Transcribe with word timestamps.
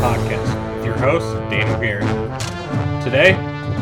Podcast 0.00 0.76
with 0.76 0.86
your 0.86 0.96
host, 0.96 1.26
Daniel 1.50 1.78
Garrett. 1.78 3.04
Today, 3.04 3.34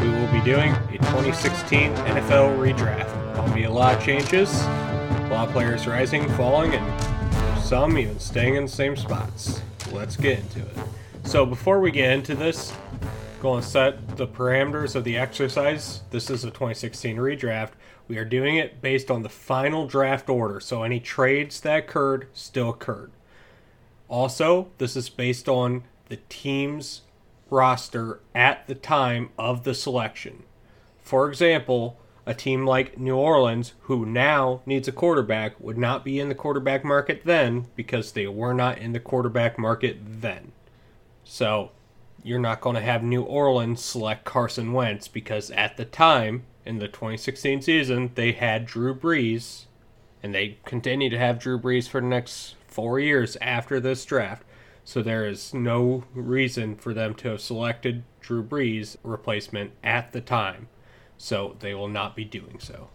we 0.02 0.10
will 0.10 0.32
be 0.32 0.40
doing 0.44 0.72
a 0.72 0.98
2016 0.98 1.92
NFL 1.92 2.58
redraft. 2.58 3.34
There'll 3.34 3.54
be 3.54 3.62
a 3.62 3.70
lot 3.70 3.96
of 3.96 4.02
changes, 4.02 4.62
a 4.62 5.28
lot 5.30 5.46
of 5.46 5.52
players 5.52 5.86
rising, 5.86 6.28
falling, 6.30 6.74
and 6.74 7.60
some 7.62 7.96
even 7.96 8.18
staying 8.18 8.56
in 8.56 8.64
the 8.64 8.68
same 8.68 8.96
spots. 8.96 9.62
Let's 9.92 10.16
get 10.16 10.40
into 10.40 10.62
it. 10.62 10.76
So, 11.22 11.46
before 11.46 11.78
we 11.78 11.92
get 11.92 12.10
into 12.10 12.34
this, 12.34 12.72
going 13.40 13.62
to 13.62 13.68
set 13.68 14.16
the 14.16 14.26
parameters 14.26 14.96
of 14.96 15.04
the 15.04 15.16
exercise. 15.16 16.00
This 16.10 16.30
is 16.30 16.42
a 16.42 16.48
2016 16.48 17.16
redraft. 17.16 17.74
We 18.08 18.18
are 18.18 18.24
doing 18.24 18.56
it 18.56 18.82
based 18.82 19.08
on 19.08 19.22
the 19.22 19.28
final 19.28 19.86
draft 19.86 20.28
order, 20.28 20.58
so 20.58 20.82
any 20.82 20.98
trades 20.98 21.60
that 21.60 21.78
occurred 21.78 22.26
still 22.32 22.70
occurred. 22.70 23.12
Also, 24.08 24.68
this 24.78 24.96
is 24.96 25.08
based 25.08 25.48
on 25.48 25.84
the 26.08 26.18
team's 26.28 27.02
roster 27.50 28.20
at 28.34 28.66
the 28.66 28.74
time 28.74 29.30
of 29.38 29.64
the 29.64 29.74
selection. 29.74 30.42
For 30.98 31.28
example, 31.28 31.98
a 32.26 32.34
team 32.34 32.66
like 32.66 32.98
New 32.98 33.16
Orleans, 33.16 33.72
who 33.82 34.04
now 34.04 34.60
needs 34.66 34.86
a 34.86 34.92
quarterback, 34.92 35.58
would 35.58 35.78
not 35.78 36.04
be 36.04 36.20
in 36.20 36.28
the 36.28 36.34
quarterback 36.34 36.84
market 36.84 37.22
then 37.24 37.66
because 37.74 38.12
they 38.12 38.26
were 38.26 38.52
not 38.52 38.78
in 38.78 38.92
the 38.92 39.00
quarterback 39.00 39.58
market 39.58 39.98
then. 40.02 40.52
So, 41.24 41.70
you're 42.22 42.38
not 42.38 42.60
going 42.60 42.74
to 42.74 42.82
have 42.82 43.02
New 43.02 43.22
Orleans 43.22 43.82
select 43.82 44.24
Carson 44.24 44.72
Wentz 44.72 45.08
because 45.08 45.50
at 45.52 45.76
the 45.78 45.84
time 45.86 46.44
in 46.66 46.78
the 46.78 46.88
2016 46.88 47.62
season, 47.62 48.10
they 48.14 48.32
had 48.32 48.66
Drew 48.66 48.94
Brees, 48.94 49.64
and 50.22 50.34
they 50.34 50.58
continue 50.66 51.08
to 51.08 51.18
have 51.18 51.38
Drew 51.38 51.58
Brees 51.58 51.88
for 51.88 52.02
the 52.02 52.06
next 52.06 52.56
four 52.66 53.00
years 53.00 53.38
after 53.40 53.80
this 53.80 54.04
draft. 54.04 54.42
So 54.88 55.02
there 55.02 55.26
is 55.26 55.52
no 55.52 56.04
reason 56.14 56.74
for 56.74 56.94
them 56.94 57.12
to 57.16 57.28
have 57.28 57.42
selected 57.42 58.04
Drew 58.22 58.42
Brees 58.42 58.96
replacement 59.02 59.72
at 59.84 60.12
the 60.12 60.22
time. 60.22 60.70
So 61.18 61.56
they 61.60 61.74
will 61.74 61.88
not 61.88 62.16
be 62.16 62.24
doing 62.24 62.58
so. 62.58 62.88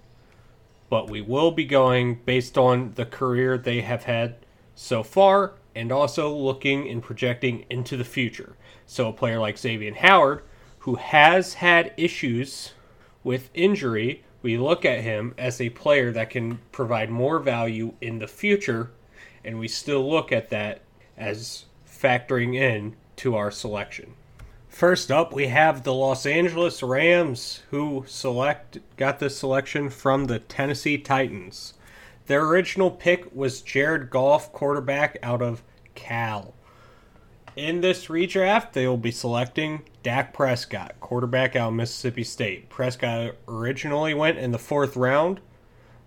But 0.89 1.07
we 1.07 1.21
will 1.21 1.51
be 1.51 1.65
going 1.65 2.15
based 2.25 2.57
on 2.57 2.93
the 2.95 3.05
career 3.05 3.59
they 3.59 3.81
have 3.81 4.05
had 4.05 4.37
so 4.73 5.03
far 5.03 5.53
and 5.75 5.91
also 5.91 6.35
looking 6.35 6.89
and 6.89 7.03
projecting 7.03 7.63
into 7.69 7.95
the 7.95 8.03
future. 8.03 8.55
So 8.87 9.09
a 9.09 9.13
player 9.13 9.37
like 9.37 9.57
Xavien 9.57 9.97
Howard, 9.97 10.41
who 10.79 10.95
has 10.95 11.53
had 11.53 11.93
issues 11.95 12.73
with 13.23 13.51
injury, 13.53 14.23
we 14.41 14.57
look 14.57 14.83
at 14.83 15.01
him 15.01 15.35
as 15.37 15.61
a 15.61 15.69
player 15.69 16.11
that 16.11 16.31
can 16.31 16.57
provide 16.71 17.11
more 17.11 17.37
value 17.37 17.93
in 18.01 18.17
the 18.17 18.27
future 18.27 18.89
and 19.45 19.59
we 19.59 19.67
still 19.67 20.09
look 20.09 20.31
at 20.31 20.49
that 20.49 20.81
as 21.15 21.65
factoring 22.03 22.55
in 22.55 22.95
to 23.15 23.35
our 23.35 23.49
selection. 23.49 24.13
First 24.67 25.11
up, 25.11 25.31
we 25.31 25.47
have 25.47 25.83
the 25.83 25.93
Los 25.93 26.25
Angeles 26.25 26.83
Rams, 26.83 27.61
who 27.69 28.03
select 28.07 28.79
got 28.97 29.19
this 29.19 29.37
selection 29.37 29.89
from 29.89 30.25
the 30.25 30.39
Tennessee 30.39 30.97
Titans. 30.97 31.75
Their 32.25 32.43
original 32.43 32.89
pick 32.89 33.33
was 33.35 33.61
Jared 33.61 34.09
Goff, 34.09 34.51
quarterback 34.51 35.17
out 35.21 35.41
of 35.41 35.61
Cal. 35.93 36.53
In 37.55 37.81
this 37.81 38.07
redraft, 38.07 38.71
they 38.71 38.87
will 38.87 38.97
be 38.97 39.11
selecting 39.11 39.83
Dak 40.01 40.33
Prescott, 40.33 40.95
quarterback 40.99 41.55
out 41.55 41.67
of 41.69 41.75
Mississippi 41.75 42.23
State. 42.23 42.67
Prescott 42.67 43.35
originally 43.47 44.15
went 44.15 44.39
in 44.39 44.51
the 44.51 44.57
fourth 44.57 44.95
round, 44.95 45.39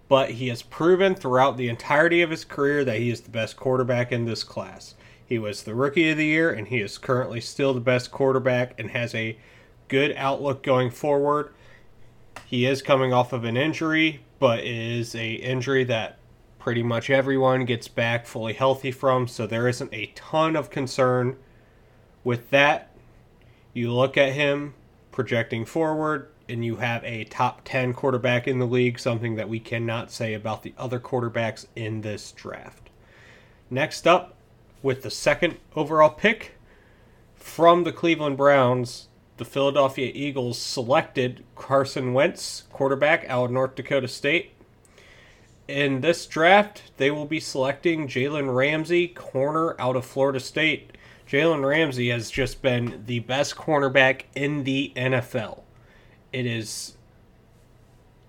but 0.08 0.30
he 0.30 0.48
has 0.48 0.62
proven 0.62 1.14
throughout 1.14 1.56
the 1.56 1.68
entirety 1.68 2.20
of 2.20 2.30
his 2.30 2.44
career 2.44 2.84
that 2.84 2.98
he 2.98 3.10
is 3.10 3.20
the 3.20 3.30
best 3.30 3.56
quarterback 3.56 4.10
in 4.10 4.24
this 4.24 4.42
class. 4.42 4.96
He 5.26 5.38
was 5.38 5.64
the 5.64 5.74
rookie 5.74 6.10
of 6.10 6.16
the 6.16 6.26
year, 6.26 6.50
and 6.50 6.68
he 6.68 6.80
is 6.80 6.98
currently 6.98 7.40
still 7.40 7.74
the 7.74 7.80
best 7.80 8.12
quarterback 8.12 8.78
and 8.78 8.92
has 8.92 9.14
a 9.14 9.36
good 9.88 10.14
outlook 10.16 10.62
going 10.62 10.90
forward. 10.90 11.52
He 12.44 12.64
is 12.64 12.80
coming 12.80 13.12
off 13.12 13.32
of 13.32 13.44
an 13.44 13.56
injury, 13.56 14.20
but 14.38 14.60
is 14.60 15.16
a 15.16 15.32
injury 15.32 15.82
that 15.84 16.18
pretty 16.60 16.82
much 16.82 17.10
everyone 17.10 17.64
gets 17.64 17.88
back 17.88 18.26
fully 18.26 18.52
healthy 18.52 18.92
from, 18.92 19.26
so 19.26 19.46
there 19.46 19.66
isn't 19.66 19.92
a 19.92 20.12
ton 20.14 20.54
of 20.54 20.70
concern 20.70 21.36
with 22.22 22.50
that. 22.50 22.90
You 23.72 23.92
look 23.92 24.16
at 24.16 24.32
him 24.32 24.74
projecting 25.10 25.64
forward, 25.64 26.28
and 26.48 26.64
you 26.64 26.76
have 26.76 27.02
a 27.02 27.24
top 27.24 27.62
10 27.64 27.94
quarterback 27.94 28.46
in 28.46 28.60
the 28.60 28.66
league, 28.66 29.00
something 29.00 29.34
that 29.34 29.48
we 29.48 29.58
cannot 29.58 30.12
say 30.12 30.34
about 30.34 30.62
the 30.62 30.74
other 30.78 31.00
quarterbacks 31.00 31.66
in 31.74 32.02
this 32.02 32.30
draft. 32.30 32.90
Next 33.68 34.06
up, 34.06 34.35
with 34.86 35.02
the 35.02 35.10
second 35.10 35.58
overall 35.74 36.08
pick 36.08 36.52
from 37.34 37.84
the 37.84 37.92
Cleveland 37.92 38.36
Browns, 38.38 39.08
the 39.36 39.44
Philadelphia 39.44 40.10
Eagles 40.14 40.58
selected 40.58 41.44
Carson 41.54 42.14
Wentz, 42.14 42.64
quarterback 42.72 43.28
out 43.28 43.46
of 43.46 43.50
North 43.50 43.74
Dakota 43.74 44.08
State. 44.08 44.52
In 45.68 46.00
this 46.00 46.24
draft, 46.26 46.92
they 46.96 47.10
will 47.10 47.26
be 47.26 47.40
selecting 47.40 48.08
Jalen 48.08 48.54
Ramsey, 48.54 49.08
corner 49.08 49.74
out 49.78 49.96
of 49.96 50.06
Florida 50.06 50.40
State. 50.40 50.92
Jalen 51.28 51.68
Ramsey 51.68 52.08
has 52.10 52.30
just 52.30 52.62
been 52.62 53.02
the 53.04 53.18
best 53.18 53.56
cornerback 53.56 54.22
in 54.34 54.64
the 54.64 54.92
NFL 54.96 55.64
it 56.36 56.44
is 56.44 56.96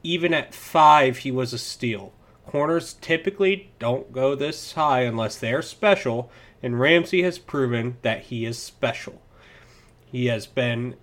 even 0.01 0.34
at 0.34 0.53
five, 0.53 1.18
he 1.19 1.31
was 1.31 1.51
a 1.51 1.57
steal. 1.57 2.13
Corners 2.45 2.94
typically 3.01 3.69
don't 3.79 4.13
go 4.13 4.34
this 4.34 4.72
high 4.72 5.01
unless 5.01 5.38
they're 5.38 5.62
special, 5.62 6.31
and 6.62 6.79
Ramsey 6.79 7.23
has 7.23 7.40
proven 7.40 7.97
that 8.01 8.23
he 8.23 8.45
is 8.45 8.57
special. 8.57 9.22
He 10.06 10.28
has 10.28 10.47
been 10.47 10.95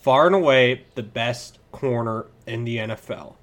far 0.00 0.26
and 0.26 0.34
away 0.34 0.84
the 0.94 1.02
best 1.02 1.58
corner 1.72 2.26
in 2.46 2.64
the 2.64 2.78
NFL. 2.78 3.36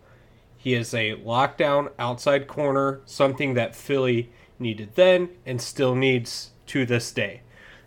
He 0.57 0.73
is 0.73 0.93
a 0.93 1.15
lockdown 1.15 1.91
outside 1.97 2.47
corner, 2.47 3.01
something 3.05 3.55
that 3.55 3.75
Philly 3.75 4.31
needed 4.59 4.95
then 4.95 5.29
and 5.45 5.61
still 5.61 5.95
needs 5.95 6.51
to 6.67 6.85
this 6.85 7.11
day. 7.11 7.41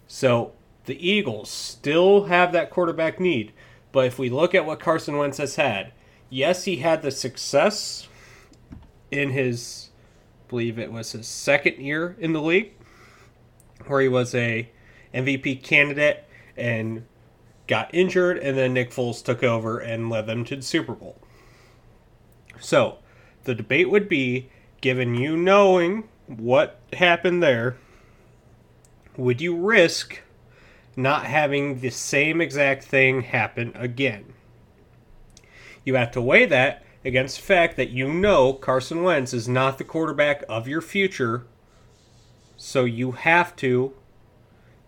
So 0.06 0.52
the 0.86 1.08
Eagles 1.08 1.50
still 1.50 2.25
have 2.25 2.52
that 2.52 2.70
quarterback 2.70 3.20
need, 3.20 3.52
but 3.92 4.06
if 4.06 4.19
we 4.19 4.28
look 4.28 4.54
at 4.54 4.66
what 4.66 4.81
Carson 4.81 5.16
Wentz 5.16 5.38
has 5.38 5.56
had, 5.56 5.92
yes, 6.28 6.64
he 6.64 6.76
had 6.76 7.02
the 7.02 7.10
success 7.10 8.08
in 9.10 9.31
his, 9.31 9.91
believe 10.49 10.78
it 10.78 10.93
was 10.93 11.12
his 11.12 11.27
second 11.27 11.78
year 11.78 12.16
in 12.19 12.32
the 12.32 12.43
league, 12.43 12.72
where 13.87 14.00
he 14.00 14.09
was 14.09 14.34
a 14.34 14.71
MVP 15.12 15.62
candidate 15.62 16.25
and 16.56 17.05
got 17.66 17.94
injured, 17.94 18.38
and 18.38 18.56
then 18.56 18.75
Nick 18.75 18.91
Foles 18.91 19.25
took 19.25 19.43
over 19.43 19.78
and 19.78 20.10
led 20.10 20.27
them 20.27 20.44
to 20.44 20.56
the 20.56 20.62
Super 20.62 20.94
Bowl. 20.94 21.19
So, 22.60 22.99
the 23.44 23.55
debate 23.55 23.91
would 23.91 24.09
be 24.09 24.50
given 24.81 25.15
you 25.15 25.37
knowing 25.37 26.09
what 26.27 26.78
happened 26.93 27.43
there, 27.43 27.76
would 29.17 29.41
you 29.41 29.56
risk 29.56 30.20
not 30.96 31.26
having 31.26 31.81
the 31.81 31.91
same 31.91 32.41
exact 32.41 32.85
thing 32.85 33.23
happen 33.23 33.73
again. 33.75 34.32
You 35.85 35.96
have 35.96 36.12
to 36.12 36.23
weigh 36.23 36.46
that 36.46 36.83
against 37.05 37.37
the 37.37 37.43
fact 37.43 37.77
that 37.77 37.91
you 37.91 38.12
know 38.12 38.53
Carson 38.53 39.03
Wentz 39.03 39.35
is 39.35 39.49
not 39.49 39.79
the 39.79 39.85
quarterback 39.85 40.43
of 40.49 40.67
your 40.67 40.81
future. 40.81 41.45
So 42.56 42.85
you 42.85 43.12
have 43.12 43.55
to 43.56 43.93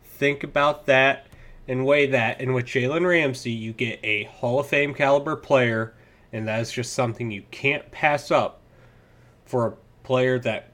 think 0.02 0.42
about 0.42 0.86
that 0.86 1.26
and 1.68 1.84
weigh 1.84 2.06
that. 2.06 2.40
And 2.40 2.54
with 2.54 2.66
Jalen 2.66 3.06
Ramsey, 3.06 3.50
you 3.50 3.72
get 3.72 4.00
a 4.02 4.24
Hall 4.24 4.60
of 4.60 4.68
Fame 4.68 4.94
caliber 4.94 5.36
player, 5.36 5.94
and 6.32 6.48
that 6.48 6.60
is 6.60 6.72
just 6.72 6.92
something 6.92 7.30
you 7.30 7.42
can't 7.50 7.90
pass 7.90 8.30
up 8.30 8.62
for 9.44 9.66
a 9.66 10.04
player 10.04 10.38
that 10.38 10.72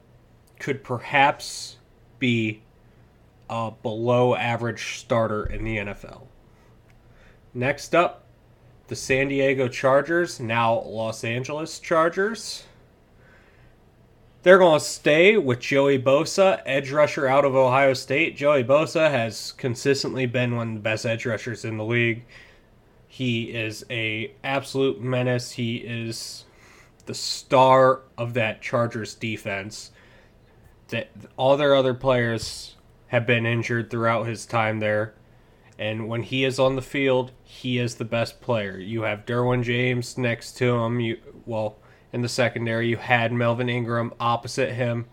could 0.59 0.83
perhaps 0.83 1.77
be 2.19 2.61
a 3.49 3.71
below 3.71 4.35
average 4.35 4.97
starter 4.97 5.45
in 5.45 5.63
the 5.63 5.77
NFL. 5.77 6.27
Next 7.53 7.93
up, 7.93 8.22
the 8.93 8.97
San 8.97 9.27
Diego 9.27 9.67
Chargers, 9.67 10.39
now 10.39 10.83
Los 10.83 11.23
Angeles 11.23 11.79
Chargers. 11.79 12.65
they're 14.43 14.59
going 14.59 14.77
to 14.79 14.85
stay 14.85 15.35
with 15.35 15.59
Joey 15.59 15.97
Bosa, 15.97 16.61
edge 16.63 16.91
rusher 16.91 17.25
out 17.25 17.43
of 17.43 17.55
Ohio 17.55 17.95
State. 17.95 18.37
Joey 18.37 18.63
Bosa 18.63 19.09
has 19.09 19.53
consistently 19.53 20.27
been 20.27 20.55
one 20.55 20.67
of 20.67 20.73
the 20.75 20.79
best 20.81 21.07
edge 21.07 21.25
rushers 21.25 21.65
in 21.65 21.77
the 21.77 21.83
league. 21.83 22.23
He 23.07 23.45
is 23.45 23.83
a 23.89 24.31
absolute 24.43 25.01
menace. 25.01 25.53
He 25.53 25.77
is 25.77 26.45
the 27.07 27.15
star 27.15 28.01
of 28.15 28.35
that 28.35 28.61
Chargers 28.61 29.15
defense. 29.15 29.89
That 30.89 31.09
all 31.35 31.57
their 31.57 31.73
other 31.73 31.95
players 31.95 32.75
have 33.07 33.25
been 33.25 33.47
injured 33.47 33.89
throughout 33.89 34.27
his 34.27 34.45
time 34.45 34.79
there. 34.79 35.15
And 35.79 36.07
when 36.07 36.23
he 36.23 36.43
is 36.43 36.59
on 36.59 36.75
the 36.75 36.81
field, 36.81 37.31
he 37.43 37.79
is 37.79 37.95
the 37.95 38.05
best 38.05 38.41
player. 38.41 38.77
You 38.77 39.03
have 39.03 39.25
Derwin 39.25 39.63
James 39.63 40.17
next 40.17 40.53
to 40.57 40.75
him. 40.75 40.99
You 40.99 41.17
well, 41.45 41.77
in 42.11 42.21
the 42.21 42.29
secondary, 42.29 42.87
you 42.87 42.97
had 42.97 43.33
Melvin 43.33 43.69
Ingram 43.69 44.13
opposite 44.19 44.73
him, 44.73 45.07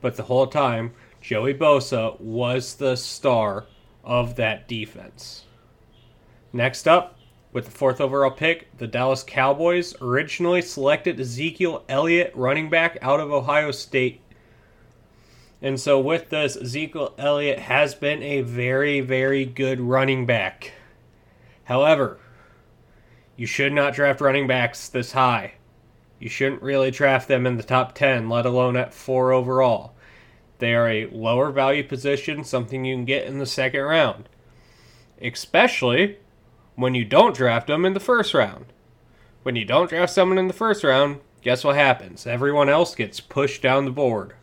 but 0.00 0.16
the 0.16 0.22
whole 0.22 0.46
time, 0.46 0.94
Joey 1.20 1.54
Bosa 1.54 2.18
was 2.20 2.76
the 2.76 2.96
star 2.96 3.66
of 4.04 4.36
that 4.36 4.68
defense. 4.68 5.44
Next 6.52 6.86
up, 6.86 7.18
with 7.52 7.64
the 7.64 7.70
fourth 7.70 8.00
overall 8.00 8.30
pick, 8.30 8.76
the 8.78 8.86
Dallas 8.86 9.24
Cowboys 9.24 9.94
originally 10.00 10.62
selected 10.62 11.18
Ezekiel 11.18 11.84
Elliott, 11.88 12.32
running 12.34 12.68
back 12.68 12.98
out 13.00 13.20
of 13.20 13.32
Ohio 13.32 13.70
State. 13.70 14.20
And 15.64 15.80
so, 15.80 15.98
with 15.98 16.28
this, 16.28 16.58
Ezekiel 16.58 17.14
Elliott 17.16 17.58
has 17.58 17.94
been 17.94 18.22
a 18.22 18.42
very, 18.42 19.00
very 19.00 19.46
good 19.46 19.80
running 19.80 20.26
back. 20.26 20.72
However, 21.64 22.18
you 23.34 23.46
should 23.46 23.72
not 23.72 23.94
draft 23.94 24.20
running 24.20 24.46
backs 24.46 24.90
this 24.90 25.12
high. 25.12 25.54
You 26.18 26.28
shouldn't 26.28 26.60
really 26.60 26.90
draft 26.90 27.28
them 27.28 27.46
in 27.46 27.56
the 27.56 27.62
top 27.62 27.94
10, 27.94 28.28
let 28.28 28.44
alone 28.44 28.76
at 28.76 28.92
4 28.92 29.32
overall. 29.32 29.94
They 30.58 30.74
are 30.74 30.86
a 30.86 31.06
lower 31.06 31.50
value 31.50 31.82
position, 31.82 32.44
something 32.44 32.84
you 32.84 32.94
can 32.94 33.06
get 33.06 33.24
in 33.24 33.38
the 33.38 33.46
second 33.46 33.80
round. 33.80 34.28
Especially 35.18 36.18
when 36.74 36.94
you 36.94 37.06
don't 37.06 37.34
draft 37.34 37.68
them 37.68 37.86
in 37.86 37.94
the 37.94 38.00
first 38.00 38.34
round. 38.34 38.66
When 39.44 39.56
you 39.56 39.64
don't 39.64 39.88
draft 39.88 40.12
someone 40.12 40.36
in 40.36 40.46
the 40.46 40.52
first 40.52 40.84
round, 40.84 41.20
guess 41.40 41.64
what 41.64 41.76
happens? 41.76 42.26
Everyone 42.26 42.68
else 42.68 42.94
gets 42.94 43.18
pushed 43.18 43.62
down 43.62 43.86
the 43.86 43.90
board. 43.90 44.34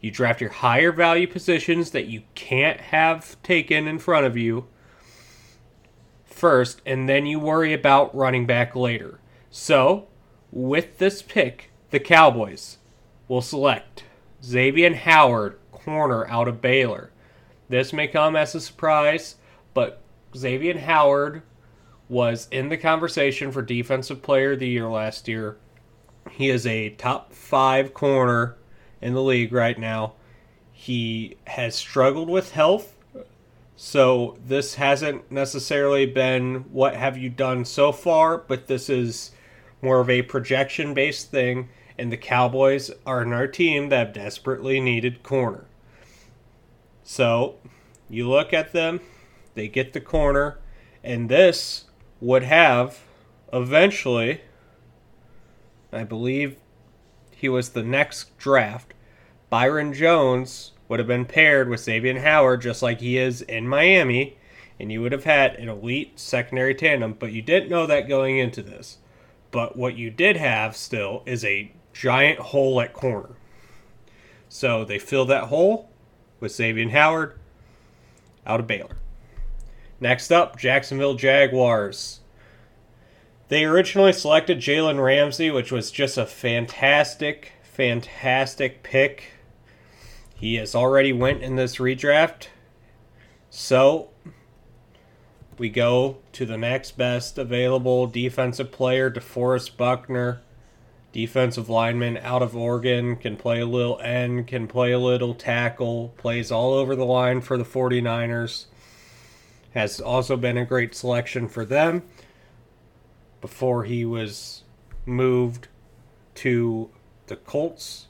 You 0.00 0.10
draft 0.10 0.40
your 0.40 0.50
higher 0.50 0.92
value 0.92 1.26
positions 1.26 1.90
that 1.90 2.06
you 2.06 2.22
can't 2.34 2.80
have 2.80 3.40
taken 3.42 3.88
in 3.88 3.98
front 3.98 4.26
of 4.26 4.36
you 4.36 4.66
first, 6.24 6.80
and 6.86 7.08
then 7.08 7.26
you 7.26 7.40
worry 7.40 7.72
about 7.72 8.14
running 8.14 8.46
back 8.46 8.76
later. 8.76 9.18
So, 9.50 10.06
with 10.52 10.98
this 10.98 11.20
pick, 11.20 11.70
the 11.90 11.98
Cowboys 11.98 12.78
will 13.26 13.42
select 13.42 14.04
Xavien 14.42 14.94
Howard, 14.94 15.58
corner 15.72 16.26
out 16.28 16.48
of 16.48 16.60
Baylor. 16.60 17.10
This 17.68 17.92
may 17.92 18.06
come 18.06 18.36
as 18.36 18.54
a 18.54 18.60
surprise, 18.60 19.36
but 19.74 20.00
Xavien 20.32 20.80
Howard 20.80 21.42
was 22.08 22.48
in 22.50 22.68
the 22.68 22.76
conversation 22.76 23.50
for 23.50 23.62
Defensive 23.62 24.22
Player 24.22 24.52
of 24.52 24.60
the 24.60 24.68
Year 24.68 24.88
last 24.88 25.28
year. 25.28 25.58
He 26.30 26.50
is 26.50 26.66
a 26.66 26.90
top 26.90 27.32
five 27.32 27.94
corner 27.94 28.56
in 29.00 29.14
the 29.14 29.22
league 29.22 29.52
right 29.52 29.78
now. 29.78 30.14
He 30.72 31.36
has 31.46 31.74
struggled 31.74 32.28
with 32.28 32.52
health, 32.52 32.94
so 33.76 34.38
this 34.44 34.74
hasn't 34.74 35.30
necessarily 35.30 36.06
been 36.06 36.66
what 36.72 36.94
have 36.94 37.16
you 37.16 37.30
done 37.30 37.64
so 37.64 37.92
far, 37.92 38.38
but 38.38 38.66
this 38.66 38.88
is 38.88 39.32
more 39.82 40.00
of 40.00 40.10
a 40.10 40.22
projection 40.22 40.94
based 40.94 41.30
thing, 41.30 41.68
and 41.98 42.12
the 42.12 42.16
Cowboys 42.16 42.90
are 43.06 43.22
in 43.22 43.32
our 43.32 43.46
team 43.46 43.88
that 43.88 44.14
desperately 44.14 44.80
needed 44.80 45.22
corner. 45.22 45.66
So 47.02 47.56
you 48.08 48.28
look 48.28 48.52
at 48.52 48.72
them, 48.72 49.00
they 49.54 49.66
get 49.66 49.92
the 49.92 50.00
corner, 50.00 50.58
and 51.02 51.28
this 51.28 51.86
would 52.20 52.42
have 52.42 53.00
eventually, 53.52 54.42
I 55.92 56.04
believe 56.04 56.56
he 57.38 57.48
was 57.48 57.68
the 57.68 57.84
next 57.84 58.36
draft, 58.36 58.94
Byron 59.48 59.92
Jones 59.94 60.72
would 60.88 60.98
have 60.98 61.06
been 61.06 61.24
paired 61.24 61.68
with 61.68 61.80
Xavien 61.80 62.20
Howard 62.22 62.62
just 62.62 62.82
like 62.82 63.00
he 63.00 63.16
is 63.16 63.42
in 63.42 63.68
Miami, 63.68 64.36
and 64.80 64.90
you 64.90 65.02
would 65.02 65.12
have 65.12 65.22
had 65.22 65.54
an 65.54 65.68
elite 65.68 66.18
secondary 66.18 66.74
tandem, 66.74 67.12
but 67.12 67.30
you 67.30 67.40
didn't 67.40 67.70
know 67.70 67.86
that 67.86 68.08
going 68.08 68.38
into 68.38 68.60
this. 68.60 68.98
But 69.52 69.76
what 69.76 69.96
you 69.96 70.10
did 70.10 70.36
have 70.36 70.76
still 70.76 71.22
is 71.26 71.44
a 71.44 71.70
giant 71.92 72.40
hole 72.40 72.80
at 72.80 72.92
corner. 72.92 73.36
So 74.48 74.84
they 74.84 74.98
fill 74.98 75.24
that 75.26 75.44
hole 75.44 75.90
with 76.40 76.50
Xavien 76.50 76.90
Howard 76.90 77.38
out 78.44 78.58
of 78.58 78.66
Baylor. 78.66 78.96
Next 80.00 80.32
up, 80.32 80.58
Jacksonville 80.58 81.14
Jaguars. 81.14 82.18
They 83.48 83.64
originally 83.64 84.12
selected 84.12 84.58
Jalen 84.58 85.02
Ramsey, 85.02 85.50
which 85.50 85.72
was 85.72 85.90
just 85.90 86.18
a 86.18 86.26
fantastic, 86.26 87.52
fantastic 87.62 88.82
pick. 88.82 89.32
He 90.34 90.56
has 90.56 90.74
already 90.74 91.14
went 91.14 91.42
in 91.42 91.56
this 91.56 91.76
redraft. 91.76 92.48
So 93.48 94.10
we 95.56 95.70
go 95.70 96.18
to 96.32 96.44
the 96.44 96.58
next 96.58 96.98
best 96.98 97.38
available 97.38 98.06
defensive 98.06 98.70
player, 98.70 99.10
DeForest 99.10 99.78
Buckner, 99.78 100.42
defensive 101.12 101.70
lineman 101.70 102.18
out 102.18 102.42
of 102.42 102.54
Oregon, 102.54 103.16
can 103.16 103.36
play 103.36 103.60
a 103.60 103.66
little 103.66 103.98
end, 104.00 104.46
can 104.46 104.68
play 104.68 104.92
a 104.92 104.98
little 104.98 105.34
tackle, 105.34 106.12
plays 106.18 106.52
all 106.52 106.74
over 106.74 106.94
the 106.94 107.06
line 107.06 107.40
for 107.40 107.56
the 107.56 107.64
49ers. 107.64 108.66
Has 109.72 110.00
also 110.00 110.36
been 110.36 110.58
a 110.58 110.66
great 110.66 110.94
selection 110.94 111.48
for 111.48 111.64
them 111.64 112.02
before 113.40 113.84
he 113.84 114.04
was 114.04 114.62
moved 115.06 115.68
to 116.36 116.90
the 117.26 117.36
Colts. 117.36 118.06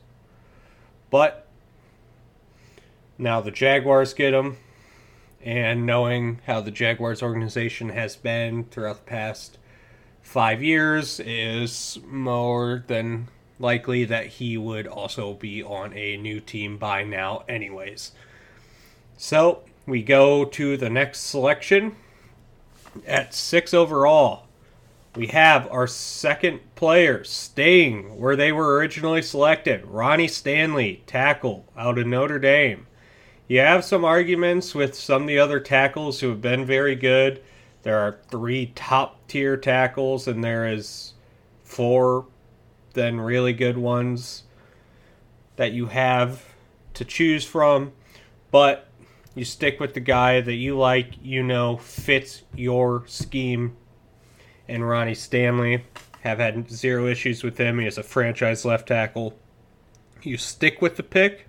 But 1.10 1.46
now 3.16 3.40
the 3.40 3.50
Jaguars 3.50 4.14
get 4.14 4.34
him 4.34 4.58
and 5.42 5.86
knowing 5.86 6.40
how 6.46 6.60
the 6.60 6.70
Jaguars 6.70 7.22
organization 7.22 7.90
has 7.90 8.16
been 8.16 8.64
throughout 8.64 9.04
the 9.04 9.10
past 9.10 9.58
five 10.20 10.62
years, 10.62 11.20
is 11.20 11.98
more 12.06 12.84
than 12.86 13.28
likely 13.58 14.04
that 14.04 14.26
he 14.26 14.58
would 14.58 14.86
also 14.86 15.34
be 15.34 15.62
on 15.62 15.96
a 15.96 16.16
new 16.16 16.38
team 16.38 16.76
by 16.76 17.02
now, 17.02 17.44
anyways. 17.48 18.12
So 19.16 19.62
we 19.86 20.02
go 20.02 20.44
to 20.44 20.76
the 20.76 20.90
next 20.90 21.20
selection. 21.20 21.96
At 23.06 23.32
six 23.32 23.72
overall, 23.72 24.47
we 25.18 25.26
have 25.26 25.66
our 25.72 25.88
second 25.88 26.60
player 26.76 27.24
staying 27.24 28.20
where 28.20 28.36
they 28.36 28.52
were 28.52 28.76
originally 28.76 29.20
selected 29.20 29.84
Ronnie 29.84 30.28
Stanley, 30.28 31.02
tackle 31.08 31.66
out 31.76 31.98
of 31.98 32.06
Notre 32.06 32.38
Dame. 32.38 32.86
You 33.48 33.58
have 33.58 33.84
some 33.84 34.04
arguments 34.04 34.76
with 34.76 34.94
some 34.94 35.22
of 35.22 35.28
the 35.28 35.40
other 35.40 35.58
tackles 35.58 36.20
who 36.20 36.28
have 36.28 36.40
been 36.40 36.64
very 36.64 36.94
good. 36.94 37.42
There 37.82 37.98
are 37.98 38.20
three 38.28 38.66
top 38.76 39.26
tier 39.26 39.56
tackles, 39.56 40.28
and 40.28 40.44
there 40.44 40.68
is 40.68 41.14
four 41.64 42.26
then 42.92 43.20
really 43.20 43.52
good 43.52 43.76
ones 43.76 44.44
that 45.56 45.72
you 45.72 45.86
have 45.86 46.44
to 46.94 47.04
choose 47.04 47.44
from. 47.44 47.90
But 48.52 48.86
you 49.34 49.44
stick 49.44 49.80
with 49.80 49.94
the 49.94 50.00
guy 50.00 50.40
that 50.40 50.54
you 50.54 50.78
like, 50.78 51.14
you 51.20 51.42
know, 51.42 51.76
fits 51.76 52.44
your 52.54 53.02
scheme. 53.08 53.77
And 54.68 54.88
Ronnie 54.88 55.14
Stanley 55.14 55.84
have 56.20 56.38
had 56.38 56.70
zero 56.70 57.06
issues 57.06 57.42
with 57.42 57.58
him. 57.58 57.78
He 57.78 57.86
is 57.86 57.98
a 57.98 58.02
franchise 58.02 58.64
left 58.64 58.88
tackle. 58.88 59.38
You 60.22 60.36
stick 60.36 60.82
with 60.82 60.96
the 60.96 61.02
pick 61.02 61.46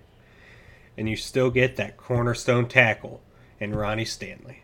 and 0.96 1.08
you 1.08 1.16
still 1.16 1.50
get 1.50 1.76
that 1.76 1.96
cornerstone 1.96 2.68
tackle 2.68 3.22
in 3.58 3.74
Ronnie 3.74 4.04
Stanley. 4.04 4.62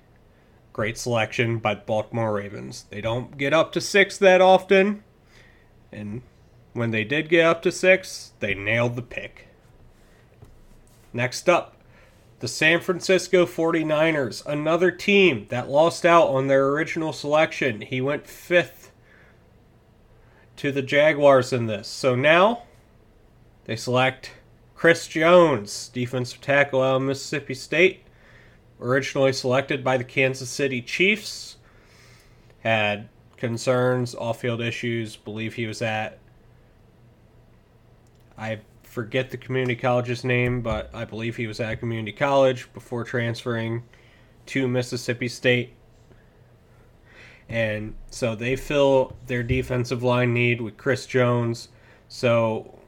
Great 0.72 0.98
selection 0.98 1.58
by 1.58 1.74
Baltimore 1.74 2.34
Ravens. 2.34 2.84
They 2.90 3.00
don't 3.00 3.38
get 3.38 3.54
up 3.54 3.72
to 3.72 3.80
six 3.80 4.18
that 4.18 4.42
often, 4.42 5.02
and 5.90 6.20
when 6.74 6.90
they 6.90 7.04
did 7.04 7.30
get 7.30 7.46
up 7.46 7.62
to 7.62 7.72
six, 7.72 8.32
they 8.40 8.54
nailed 8.54 8.96
the 8.96 9.02
pick. 9.02 9.48
Next 11.14 11.48
up, 11.48 11.75
the 12.38 12.48
San 12.48 12.80
Francisco 12.80 13.46
49ers, 13.46 14.44
another 14.44 14.90
team 14.90 15.46
that 15.48 15.70
lost 15.70 16.04
out 16.04 16.28
on 16.28 16.48
their 16.48 16.68
original 16.68 17.12
selection. 17.12 17.80
He 17.80 18.00
went 18.00 18.26
fifth 18.26 18.92
to 20.56 20.70
the 20.70 20.82
Jaguars 20.82 21.52
in 21.52 21.66
this. 21.66 21.88
So 21.88 22.14
now 22.14 22.64
they 23.64 23.76
select 23.76 24.32
Chris 24.74 25.08
Jones, 25.08 25.88
defensive 25.88 26.40
tackle 26.40 26.82
out 26.82 26.96
of 26.96 27.02
Mississippi 27.02 27.54
State, 27.54 28.02
originally 28.80 29.32
selected 29.32 29.82
by 29.82 29.96
the 29.96 30.04
Kansas 30.04 30.50
City 30.50 30.82
Chiefs, 30.82 31.56
had 32.60 33.08
concerns, 33.38 34.14
off 34.14 34.40
field 34.40 34.60
issues, 34.60 35.16
believe 35.16 35.54
he 35.54 35.66
was 35.66 35.80
at. 35.80 36.18
I 38.36 38.60
forget 38.96 39.28
the 39.28 39.36
community 39.36 39.76
college's 39.76 40.24
name, 40.24 40.62
but 40.62 40.88
I 40.94 41.04
believe 41.04 41.36
he 41.36 41.46
was 41.46 41.60
at 41.60 41.80
community 41.80 42.12
college 42.12 42.72
before 42.72 43.04
transferring 43.04 43.82
to 44.46 44.66
Mississippi 44.66 45.28
State. 45.28 45.74
And 47.46 47.94
so 48.10 48.34
they 48.34 48.56
fill 48.56 49.14
their 49.26 49.42
defensive 49.42 50.02
line 50.02 50.32
need 50.32 50.62
with 50.62 50.78
Chris 50.78 51.04
Jones. 51.04 51.68
So 52.08 52.78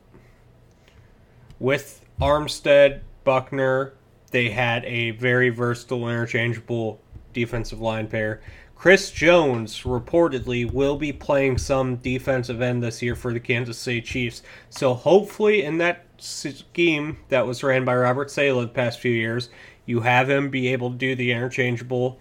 with 1.59 2.03
Armstead, 2.19 3.03
Buckner, 3.25 3.93
they 4.31 4.49
had 4.49 4.87
a 4.87 5.11
very 5.11 5.51
versatile, 5.51 6.09
interchangeable 6.09 7.03
defensive 7.35 7.83
line 7.83 8.07
pair. 8.07 8.41
Chris 8.79 9.11
Jones 9.11 9.83
reportedly 9.83 10.71
will 10.73 10.97
be 10.97 11.13
playing 11.13 11.59
some 11.59 11.97
defensive 11.97 12.63
end 12.63 12.81
this 12.81 13.03
year 13.03 13.17
for 13.17 13.33
the 13.33 13.41
Kansas 13.41 13.77
City 13.77 14.01
Chiefs. 14.01 14.41
So 14.71 14.95
hopefully, 14.95 15.65
in 15.65 15.79
that 15.79 16.05
scheme 16.19 17.17
that 17.29 17.45
was 17.45 17.65
ran 17.65 17.85
by 17.85 17.97
Robert 17.97 18.31
Saleh 18.31 18.69
the 18.69 18.73
past 18.73 19.01
few 19.01 19.11
years, 19.11 19.51
you 19.85 20.03
have 20.03 20.31
him 20.31 20.49
be 20.49 20.69
able 20.69 20.93
to 20.93 20.97
do 20.97 21.17
the 21.17 21.33
interchangeable 21.33 22.21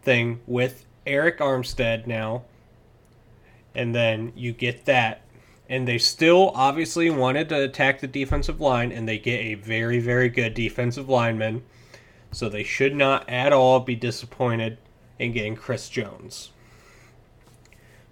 thing 0.00 0.40
with 0.46 0.86
Arik 1.06 1.36
Armstead 1.36 2.06
now. 2.06 2.44
And 3.74 3.94
then 3.94 4.32
you 4.34 4.52
get 4.52 4.86
that. 4.86 5.20
And 5.68 5.86
they 5.86 5.98
still 5.98 6.52
obviously 6.54 7.10
wanted 7.10 7.50
to 7.50 7.64
attack 7.64 8.00
the 8.00 8.06
defensive 8.06 8.62
line, 8.62 8.90
and 8.90 9.06
they 9.06 9.18
get 9.18 9.40
a 9.40 9.54
very, 9.56 9.98
very 9.98 10.30
good 10.30 10.54
defensive 10.54 11.10
lineman. 11.10 11.64
So 12.32 12.48
they 12.48 12.64
should 12.64 12.94
not 12.94 13.28
at 13.28 13.52
all 13.52 13.80
be 13.80 13.94
disappointed 13.94 14.78
in 15.18 15.32
getting 15.32 15.56
Chris 15.56 15.88
Jones. 15.88 16.50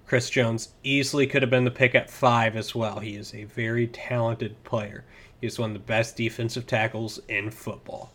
Chris 0.07 0.29
Jones 0.29 0.75
easily 0.83 1.27
could 1.27 1.43
have 1.43 1.51
been 1.51 1.65
the 1.65 1.71
pick 1.71 1.95
at 1.95 2.11
five 2.11 2.55
as 2.55 2.75
well. 2.75 2.99
He 2.99 3.17
is 3.17 3.35
a 3.35 3.45
very 3.45 3.87
talented 3.87 4.63
player. 4.63 5.05
He's 5.41 5.59
one 5.59 5.71
of 5.71 5.75
the 5.75 5.81
best 5.81 6.17
defensive 6.17 6.67
tackles 6.67 7.19
in 7.29 7.51
football. 7.51 8.13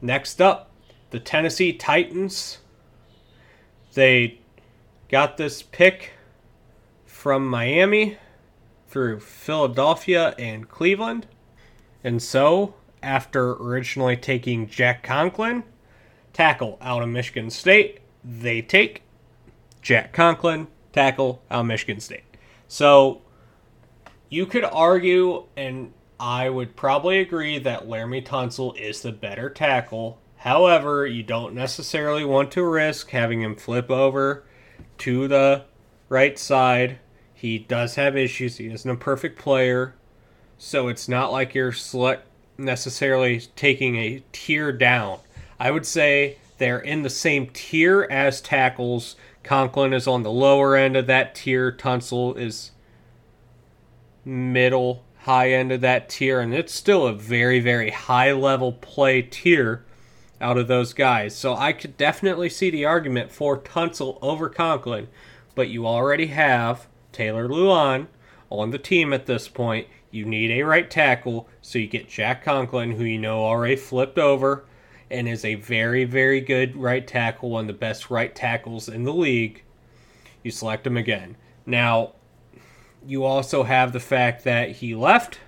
Next 0.00 0.40
up, 0.40 0.70
the 1.10 1.20
Tennessee 1.20 1.72
Titans. 1.72 2.58
They 3.92 4.38
got 5.08 5.36
this 5.36 5.62
pick 5.62 6.12
from 7.04 7.46
Miami 7.46 8.16
through 8.88 9.20
Philadelphia 9.20 10.34
and 10.38 10.68
Cleveland. 10.68 11.26
And 12.02 12.22
so, 12.22 12.74
after 13.02 13.52
originally 13.52 14.16
taking 14.16 14.68
Jack 14.68 15.02
Conklin, 15.02 15.64
tackle 16.32 16.78
out 16.80 17.02
of 17.02 17.08
Michigan 17.08 17.50
State, 17.50 18.00
they 18.24 18.62
take 18.62 19.02
Jack 19.82 20.12
Conklin, 20.12 20.68
tackle 20.92 21.42
out 21.50 21.60
of 21.60 21.66
Michigan 21.66 22.00
State. 22.00 22.24
So, 22.68 23.22
you 24.28 24.46
could 24.46 24.64
argue, 24.64 25.46
and 25.56 25.92
I 26.18 26.48
would 26.48 26.76
probably 26.76 27.18
agree, 27.20 27.58
that 27.58 27.88
Laremy 27.88 28.24
Tunsil 28.24 28.76
is 28.78 29.02
the 29.02 29.12
better 29.12 29.50
tackle. 29.50 30.18
However, 30.36 31.06
you 31.06 31.22
don't 31.22 31.54
necessarily 31.54 32.24
want 32.24 32.50
to 32.52 32.62
risk 32.64 33.10
having 33.10 33.42
him 33.42 33.56
flip 33.56 33.90
over 33.90 34.44
to 34.98 35.28
the 35.28 35.64
right 36.08 36.38
side. 36.38 36.98
He 37.34 37.58
does 37.58 37.94
have 37.96 38.16
issues. 38.16 38.58
He 38.58 38.68
isn't 38.68 38.90
a 38.90 38.96
perfect 38.96 39.38
player. 39.38 39.94
So 40.58 40.88
it's 40.88 41.08
not 41.08 41.32
like 41.32 41.54
you're 41.54 41.72
select 41.72 42.26
necessarily 42.58 43.40
taking 43.56 43.96
a 43.96 44.22
tier 44.32 44.72
down. 44.72 45.20
I 45.60 45.70
would 45.70 45.84
say 45.84 46.38
they're 46.56 46.78
in 46.78 47.02
the 47.02 47.10
same 47.10 47.48
tier 47.52 48.08
as 48.10 48.40
tackles. 48.40 49.14
Conklin 49.42 49.92
is 49.92 50.06
on 50.06 50.22
the 50.22 50.30
lower 50.30 50.74
end 50.74 50.96
of 50.96 51.06
that 51.06 51.34
tier. 51.34 51.70
Tunsil 51.70 52.34
is 52.38 52.70
middle, 54.24 55.04
high 55.18 55.52
end 55.52 55.70
of 55.70 55.82
that 55.82 56.08
tier, 56.08 56.40
and 56.40 56.54
it's 56.54 56.72
still 56.72 57.06
a 57.06 57.12
very, 57.12 57.60
very 57.60 57.90
high 57.90 58.32
level 58.32 58.72
play 58.72 59.20
tier 59.20 59.84
out 60.40 60.56
of 60.56 60.66
those 60.66 60.94
guys. 60.94 61.36
So 61.36 61.54
I 61.54 61.74
could 61.74 61.98
definitely 61.98 62.48
see 62.48 62.70
the 62.70 62.86
argument 62.86 63.30
for 63.30 63.58
Tunsil 63.58 64.18
over 64.22 64.48
Conklin, 64.48 65.08
but 65.54 65.68
you 65.68 65.86
already 65.86 66.28
have 66.28 66.86
Taylor 67.12 67.46
Lewan 67.46 68.06
on 68.48 68.70
the 68.70 68.78
team 68.78 69.12
at 69.12 69.26
this 69.26 69.46
point. 69.46 69.88
You 70.10 70.24
need 70.24 70.50
a 70.52 70.62
right 70.62 70.90
tackle, 70.90 71.50
so 71.60 71.78
you 71.78 71.86
get 71.86 72.08
Jack 72.08 72.44
Conklin, 72.44 72.92
who 72.92 73.04
you 73.04 73.18
know 73.18 73.44
already 73.44 73.76
flipped 73.76 74.18
over 74.18 74.64
and 75.10 75.28
is 75.28 75.44
a 75.44 75.56
very, 75.56 76.04
very 76.04 76.40
good 76.40 76.76
right 76.76 77.06
tackle, 77.06 77.50
one 77.50 77.62
of 77.62 77.66
the 77.66 77.72
best 77.72 78.10
right 78.10 78.34
tackles 78.34 78.88
in 78.88 79.04
the 79.04 79.12
league. 79.12 79.64
You 80.42 80.50
select 80.50 80.86
him 80.86 80.96
again. 80.96 81.36
Now, 81.66 82.12
you 83.06 83.24
also 83.24 83.62
have 83.62 83.92
the 83.92 84.00
fact 84.00 84.44
that 84.44 84.70
he 84.72 84.94
left 84.94 85.38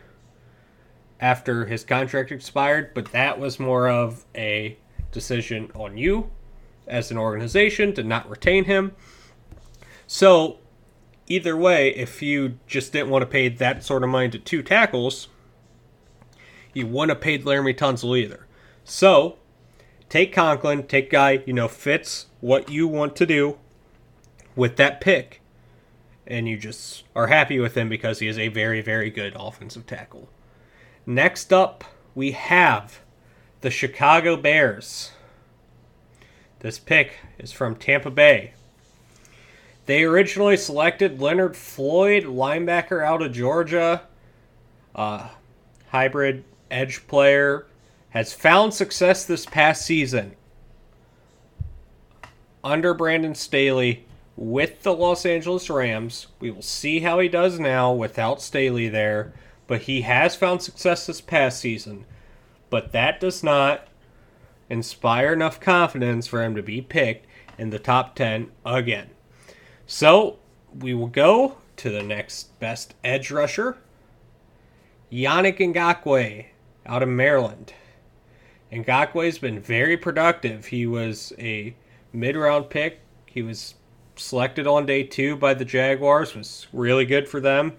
after 1.20 1.66
his 1.66 1.84
contract 1.84 2.32
expired, 2.32 2.92
but 2.94 3.12
that 3.12 3.38
was 3.38 3.60
more 3.60 3.88
of 3.88 4.24
a 4.34 4.76
decision 5.12 5.70
on 5.74 5.96
you 5.96 6.30
as 6.86 7.10
an 7.10 7.18
organization 7.18 7.94
to 7.94 8.02
not 8.02 8.28
retain 8.28 8.64
him. 8.64 8.92
So, 10.06 10.58
either 11.28 11.56
way, 11.56 11.94
if 11.94 12.20
you 12.20 12.58
just 12.66 12.92
didn't 12.92 13.10
want 13.10 13.22
to 13.22 13.26
pay 13.26 13.48
that 13.48 13.84
sort 13.84 14.02
of 14.02 14.10
money 14.10 14.28
to 14.30 14.38
two 14.38 14.62
tackles, 14.62 15.28
you 16.74 16.86
wouldn't 16.86 17.16
have 17.16 17.20
paid 17.20 17.44
Laremy 17.44 17.76
Tunsil 17.76 18.18
either. 18.18 18.46
So, 18.84 19.38
take 20.12 20.30
Conklin, 20.30 20.86
take 20.86 21.08
guy, 21.08 21.42
you 21.46 21.54
know, 21.54 21.68
fits 21.68 22.26
what 22.42 22.68
you 22.68 22.86
want 22.86 23.16
to 23.16 23.24
do 23.24 23.56
with 24.54 24.76
that 24.76 25.00
pick. 25.00 25.40
And 26.26 26.46
you 26.46 26.58
just 26.58 27.04
are 27.16 27.28
happy 27.28 27.58
with 27.58 27.74
him 27.74 27.88
because 27.88 28.18
he 28.18 28.28
is 28.28 28.38
a 28.38 28.48
very, 28.48 28.82
very 28.82 29.08
good 29.08 29.32
offensive 29.34 29.86
tackle. 29.86 30.28
Next 31.06 31.50
up, 31.50 31.84
we 32.14 32.32
have 32.32 33.00
the 33.62 33.70
Chicago 33.70 34.36
Bears. 34.36 35.12
This 36.60 36.78
pick 36.78 37.14
is 37.38 37.50
from 37.50 37.74
Tampa 37.74 38.10
Bay. 38.10 38.52
They 39.86 40.04
originally 40.04 40.58
selected 40.58 41.22
Leonard 41.22 41.56
Floyd, 41.56 42.24
linebacker 42.24 43.02
out 43.02 43.22
of 43.22 43.32
Georgia, 43.32 44.02
uh, 44.94 45.28
hybrid 45.88 46.44
edge 46.70 47.06
player, 47.06 47.64
has 48.12 48.32
found 48.32 48.74
success 48.74 49.24
this 49.24 49.46
past 49.46 49.84
season 49.84 50.36
under 52.62 52.94
Brandon 52.94 53.34
Staley 53.34 54.04
with 54.36 54.82
the 54.82 54.94
Los 54.94 55.26
Angeles 55.26 55.68
Rams. 55.68 56.28
We 56.38 56.50
will 56.50 56.62
see 56.62 57.00
how 57.00 57.18
he 57.18 57.28
does 57.28 57.58
now 57.58 57.92
without 57.92 58.42
Staley 58.42 58.88
there, 58.88 59.32
but 59.66 59.82
he 59.82 60.02
has 60.02 60.36
found 60.36 60.62
success 60.62 61.06
this 61.06 61.20
past 61.20 61.60
season. 61.60 62.04
But 62.70 62.92
that 62.92 63.18
does 63.18 63.42
not 63.42 63.88
inspire 64.68 65.32
enough 65.32 65.60
confidence 65.60 66.26
for 66.26 66.42
him 66.42 66.54
to 66.54 66.62
be 66.62 66.80
picked 66.80 67.26
in 67.58 67.70
the 67.70 67.78
top 67.78 68.14
10 68.14 68.50
again. 68.64 69.10
So 69.86 70.38
we 70.78 70.94
will 70.94 71.08
go 71.08 71.56
to 71.76 71.90
the 71.90 72.02
next 72.02 72.58
best 72.60 72.94
edge 73.02 73.30
rusher, 73.30 73.78
Yannick 75.10 75.58
Ngakoue 75.58 76.46
out 76.86 77.02
of 77.02 77.08
Maryland. 77.08 77.74
Ngakoue's 78.72 79.38
been 79.38 79.60
very 79.60 79.96
productive. 79.96 80.66
He 80.66 80.86
was 80.86 81.32
a 81.38 81.76
mid-round 82.12 82.70
pick. 82.70 83.00
He 83.26 83.42
was 83.42 83.74
selected 84.16 84.66
on 84.66 84.86
day 84.86 85.02
two 85.02 85.36
by 85.36 85.54
the 85.54 85.64
Jaguars. 85.64 86.34
Was 86.34 86.66
really 86.72 87.04
good 87.04 87.28
for 87.28 87.38
them. 87.38 87.74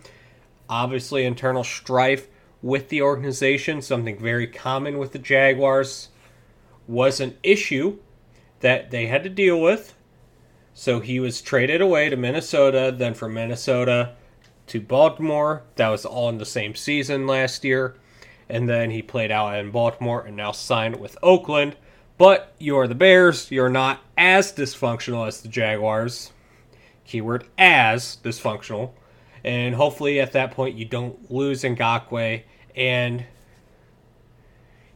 Obviously, 0.70 1.26
internal 1.26 1.64
strife 1.64 2.28
with 2.62 2.90
the 2.90 3.02
organization, 3.02 3.82
something 3.82 4.18
very 4.18 4.48
common 4.48 4.98
with 4.98 5.12
the 5.12 5.20
Jaguars, 5.20 6.10
was 6.88 7.20
an 7.20 7.38
issue 7.44 7.98
that 8.62 8.92
they 8.92 9.08
had 9.08 9.24
to 9.24 9.30
deal 9.30 9.60
with. 9.60 9.96
So 10.74 11.00
he 11.00 11.20
was 11.20 11.42
traded 11.42 11.82
away 11.82 12.10
to 12.10 12.16
Minnesota, 12.16 12.94
then 12.96 13.14
from 13.14 13.34
Minnesota 13.34 14.16
to 14.68 14.80
Baltimore. 14.80 15.64
That 15.76 15.90
was 15.90 16.06
all 16.06 16.30
in 16.30 16.38
the 16.38 16.46
same 16.46 16.76
season 16.76 17.28
last 17.28 17.64
year. 17.64 17.96
And 18.54 18.70
then 18.70 18.92
he 18.92 19.02
played 19.02 19.32
out 19.32 19.56
in 19.56 19.72
Baltimore 19.72 20.22
and 20.22 20.38
now 20.38 20.52
signed 20.52 21.00
with 21.00 21.18
Oakland. 21.24 21.76
But 22.20 22.54
you're 22.60 22.88
the 22.88 22.94
Bears. 22.94 23.50
You're 23.50 23.68
not 23.68 24.02
as 24.16 24.54
dysfunctional 24.54 25.28
as 25.28 25.42
the 25.42 25.48
Jaguars. 25.48 26.32
Keyword 27.04 27.48
as 27.58 28.20
dysfunctional. 28.24 28.92
And 29.44 29.74
hopefully 29.74 30.20
at 30.20 30.34
that 30.34 30.52
point 30.52 30.78
you 30.78 30.86
don't 30.86 31.32
lose 31.32 31.64
Ngakoue 31.64 32.44
and 32.76 33.26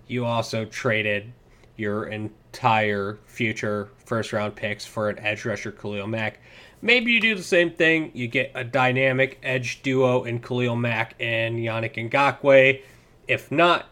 you 0.05 0.23
also 0.23 0.63
traded 0.63 1.33
your 1.77 2.05
entire 2.05 3.17
future 3.25 3.89
first 4.05 4.33
round 4.33 4.55
picks 4.55 4.85
for 4.85 5.09
an 5.09 5.17
edge 5.17 5.45
rusher 5.45 5.71
Khalil 5.71 6.05
Mack. 6.05 6.39
Maybe 6.83 7.11
you 7.11 7.19
do 7.19 7.33
the 7.33 7.41
same 7.41 7.71
thing. 7.71 8.11
You 8.13 8.27
get 8.27 8.51
a 8.53 8.63
dynamic 8.63 9.39
edge 9.41 9.81
duo 9.81 10.25
in 10.25 10.41
Khalil 10.41 10.75
Mack 10.75 11.15
and 11.19 11.57
Yannick 11.57 11.95
Ngakoue. 11.95 12.81
If 13.27 13.51
not, 13.51 13.87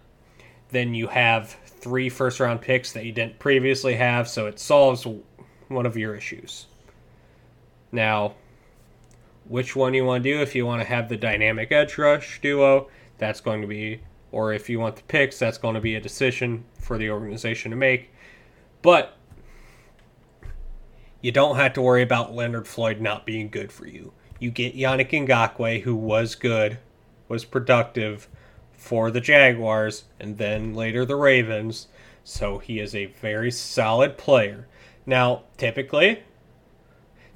then 0.69 0.93
you 0.93 1.07
have 1.07 1.49
three 1.65 2.09
first 2.09 2.39
round 2.39 2.61
picks 2.61 2.91
that 2.93 3.05
you 3.05 3.11
didn't 3.11 3.39
previously 3.39 3.95
have, 3.95 4.27
so 4.27 4.47
it 4.47 4.59
solves 4.59 5.05
one 5.67 5.85
of 5.85 5.97
your 5.97 6.15
issues. 6.15 6.67
Now, 7.91 8.35
which 9.47 9.75
one 9.75 9.93
you 9.93 10.05
want 10.05 10.23
to 10.23 10.33
do 10.33 10.41
if 10.41 10.55
you 10.55 10.65
want 10.65 10.81
to 10.81 10.87
have 10.87 11.09
the 11.09 11.17
dynamic 11.17 11.71
edge 11.71 11.97
rush 11.97 12.41
duo, 12.41 12.89
that's 13.17 13.41
going 13.41 13.61
to 13.61 13.67
be, 13.67 14.01
or 14.31 14.53
if 14.53 14.69
you 14.69 14.79
want 14.79 14.95
the 14.95 15.03
picks, 15.03 15.37
that's 15.37 15.57
going 15.57 15.75
to 15.75 15.81
be 15.81 15.95
a 15.95 16.01
decision 16.01 16.65
for 16.79 16.97
the 16.97 17.09
organization 17.09 17.71
to 17.71 17.77
make. 17.77 18.11
But 18.81 19.17
you 21.21 21.31
don't 21.31 21.55
have 21.55 21.73
to 21.73 21.81
worry 21.81 22.01
about 22.01 22.33
Leonard 22.33 22.67
Floyd 22.67 23.01
not 23.01 23.25
being 23.25 23.49
good 23.49 23.71
for 23.71 23.87
you. 23.87 24.13
You 24.39 24.51
get 24.51 24.75
Yannick 24.75 25.11
Ngakoue, 25.11 25.81
who 25.81 25.95
was 25.95 26.35
good, 26.35 26.77
was 27.27 27.45
productive 27.45 28.27
for 28.77 29.11
the 29.11 29.21
Jaguars, 29.21 30.05
and 30.19 30.37
then 30.37 30.73
later 30.73 31.05
the 31.05 31.15
Ravens. 31.15 31.87
So 32.23 32.57
he 32.57 32.79
is 32.79 32.95
a 32.95 33.05
very 33.05 33.51
solid 33.51 34.17
player. 34.17 34.67
Now, 35.05 35.43
typically, 35.57 36.23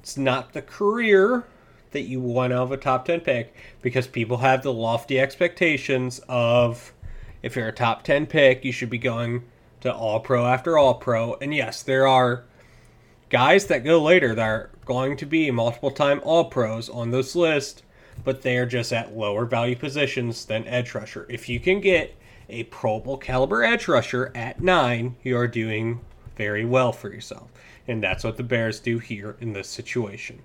it's 0.00 0.16
not 0.16 0.52
the 0.52 0.62
career 0.62 1.44
that 1.92 2.02
you 2.02 2.20
want 2.20 2.52
out 2.52 2.62
of 2.62 2.72
a 2.72 2.76
top 2.76 3.04
10 3.04 3.20
pick 3.20 3.54
because 3.82 4.06
people 4.06 4.38
have 4.38 4.62
the 4.62 4.72
lofty 4.72 5.18
expectations 5.18 6.20
of 6.28 6.92
if 7.42 7.56
you're 7.56 7.68
a 7.68 7.72
top 7.72 8.02
10 8.02 8.26
pick, 8.26 8.64
you 8.64 8.72
should 8.72 8.90
be 8.90 8.98
going 8.98 9.44
to 9.80 9.92
all 9.92 10.20
pro 10.20 10.46
after 10.46 10.76
all 10.76 10.94
pro. 10.94 11.34
And 11.34 11.54
yes, 11.54 11.82
there 11.82 12.06
are 12.06 12.44
guys 13.30 13.66
that 13.66 13.84
go 13.84 14.02
later 14.02 14.34
that 14.34 14.44
are 14.44 14.70
going 14.84 15.16
to 15.16 15.26
be 15.26 15.50
multiple 15.50 15.90
time 15.90 16.20
all 16.24 16.44
pros 16.44 16.88
on 16.88 17.10
this 17.10 17.34
list, 17.34 17.82
but 18.24 18.42
they 18.42 18.56
are 18.56 18.66
just 18.66 18.92
at 18.92 19.16
lower 19.16 19.44
value 19.44 19.76
positions 19.76 20.44
than 20.44 20.66
edge 20.66 20.94
rusher. 20.94 21.26
If 21.28 21.48
you 21.48 21.60
can 21.60 21.80
get 21.80 22.16
a 22.48 22.64
Pro 22.64 23.00
Bowl 23.00 23.16
caliber 23.16 23.62
edge 23.62 23.88
rusher 23.88 24.32
at 24.34 24.60
nine, 24.60 25.16
you 25.22 25.36
are 25.36 25.46
doing 25.46 26.00
very 26.36 26.64
well 26.64 26.92
for 26.92 27.12
yourself. 27.12 27.50
And 27.86 28.02
that's 28.02 28.24
what 28.24 28.36
the 28.36 28.42
Bears 28.42 28.80
do 28.80 28.98
here 28.98 29.36
in 29.40 29.52
this 29.52 29.68
situation. 29.68 30.42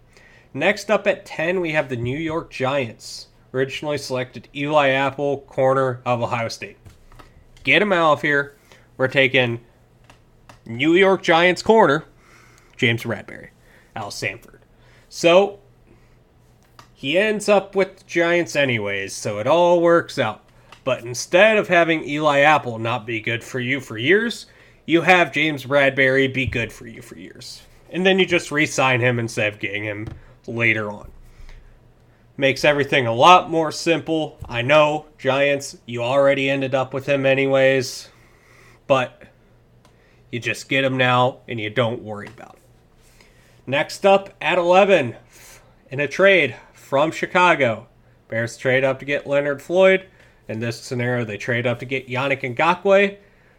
Next 0.54 0.90
up 0.90 1.06
at 1.06 1.26
10, 1.26 1.60
we 1.60 1.72
have 1.72 1.90
the 1.90 1.96
New 1.96 2.18
York 2.18 2.50
Giants. 2.50 3.28
Originally 3.54 3.98
selected 3.98 4.50
Eli 4.56 4.90
Apple, 4.90 5.40
corner 5.42 6.02
of 6.06 6.22
Ohio 6.22 6.50
State. 6.50 6.78
Get 7.64 7.82
him 7.82 7.94
out 7.94 8.14
of 8.14 8.22
here. 8.22 8.56
We're 8.98 9.08
taking 9.08 9.62
New 10.66 10.94
York 10.94 11.24
Giants 11.24 11.62
corner, 11.62 12.06
James 12.78 13.04
Bradberry, 13.04 13.50
Al 13.96 14.12
Samford. 14.12 14.60
So 15.10 15.60
he 16.96 17.18
ends 17.18 17.50
up 17.50 17.76
with 17.76 17.98
the 17.98 18.04
Giants 18.06 18.56
anyways, 18.56 19.14
so 19.14 19.40
it 19.40 19.48
all 19.48 19.82
works 19.82 20.18
out. 20.18 20.42
But 20.86 21.04
instead 21.04 21.58
of 21.58 21.68
having 21.68 22.08
Eli 22.08 22.40
Apple 22.40 22.80
not 22.80 23.06
be 23.06 23.20
good 23.20 23.44
for 23.44 23.60
you 23.60 23.82
for 23.82 23.98
years, 23.98 24.46
you 24.86 25.02
have 25.02 25.34
James 25.34 25.66
Bradberry 25.66 26.34
be 26.34 26.46
good 26.46 26.72
for 26.72 26.88
you 26.88 27.02
for 27.02 27.18
years. 27.18 27.62
And 27.90 28.06
then 28.06 28.18
you 28.18 28.26
just 28.26 28.50
re 28.50 28.66
sign 28.66 29.02
him 29.02 29.20
instead 29.20 29.52
of 29.52 29.60
getting 29.60 29.84
him 29.84 30.08
later 30.48 30.90
on. 30.90 31.12
Makes 32.38 32.64
everything 32.64 33.08
a 33.08 33.14
lot 33.14 33.50
more 33.50 33.74
simple. 33.74 34.38
I 34.46 34.62
know, 34.62 35.08
Giants, 35.18 35.78
you 35.86 36.02
already 36.02 36.50
ended 36.50 36.74
up 36.74 36.94
with 36.94 37.06
him 37.06 37.26
anyways, 37.26 38.08
but 38.88 39.22
you 40.32 40.40
just 40.40 40.70
get 40.70 40.86
him 40.86 40.96
now 40.96 41.40
and 41.48 41.60
you 41.60 41.70
don't 41.70 42.04
worry 42.04 42.28
about 42.28 42.56
it. 42.56 43.26
Next 43.68 44.06
up 44.06 44.30
at 44.40 44.58
11, 44.58 45.16
in 45.90 46.00
a 46.00 46.08
trade 46.08 46.56
from 46.86 47.10
Chicago, 47.10 47.88
Bears 48.28 48.58
trade 48.58 48.84
up 48.84 49.00
to 49.00 49.06
get 49.06 49.26
Leonard 49.26 49.60
Floyd. 49.60 50.06
In 50.48 50.60
this 50.60 50.80
scenario, 50.80 51.26
they 51.26 51.36
trade 51.36 51.66
up 51.66 51.80
to 51.80 51.86
get 51.86 52.08
Yannick 52.08 52.42
Ngakoue. 52.42 53.18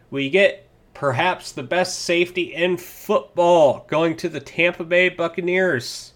We 0.09 0.29
get 0.29 0.69
perhaps 0.93 1.51
the 1.51 1.61
best 1.61 1.99
safety 1.99 2.53
in 2.55 2.77
football 2.77 3.85
going 3.89 4.15
to 4.17 4.29
the 4.29 4.39
Tampa 4.39 4.85
Bay 4.85 5.09
Buccaneers. 5.09 6.13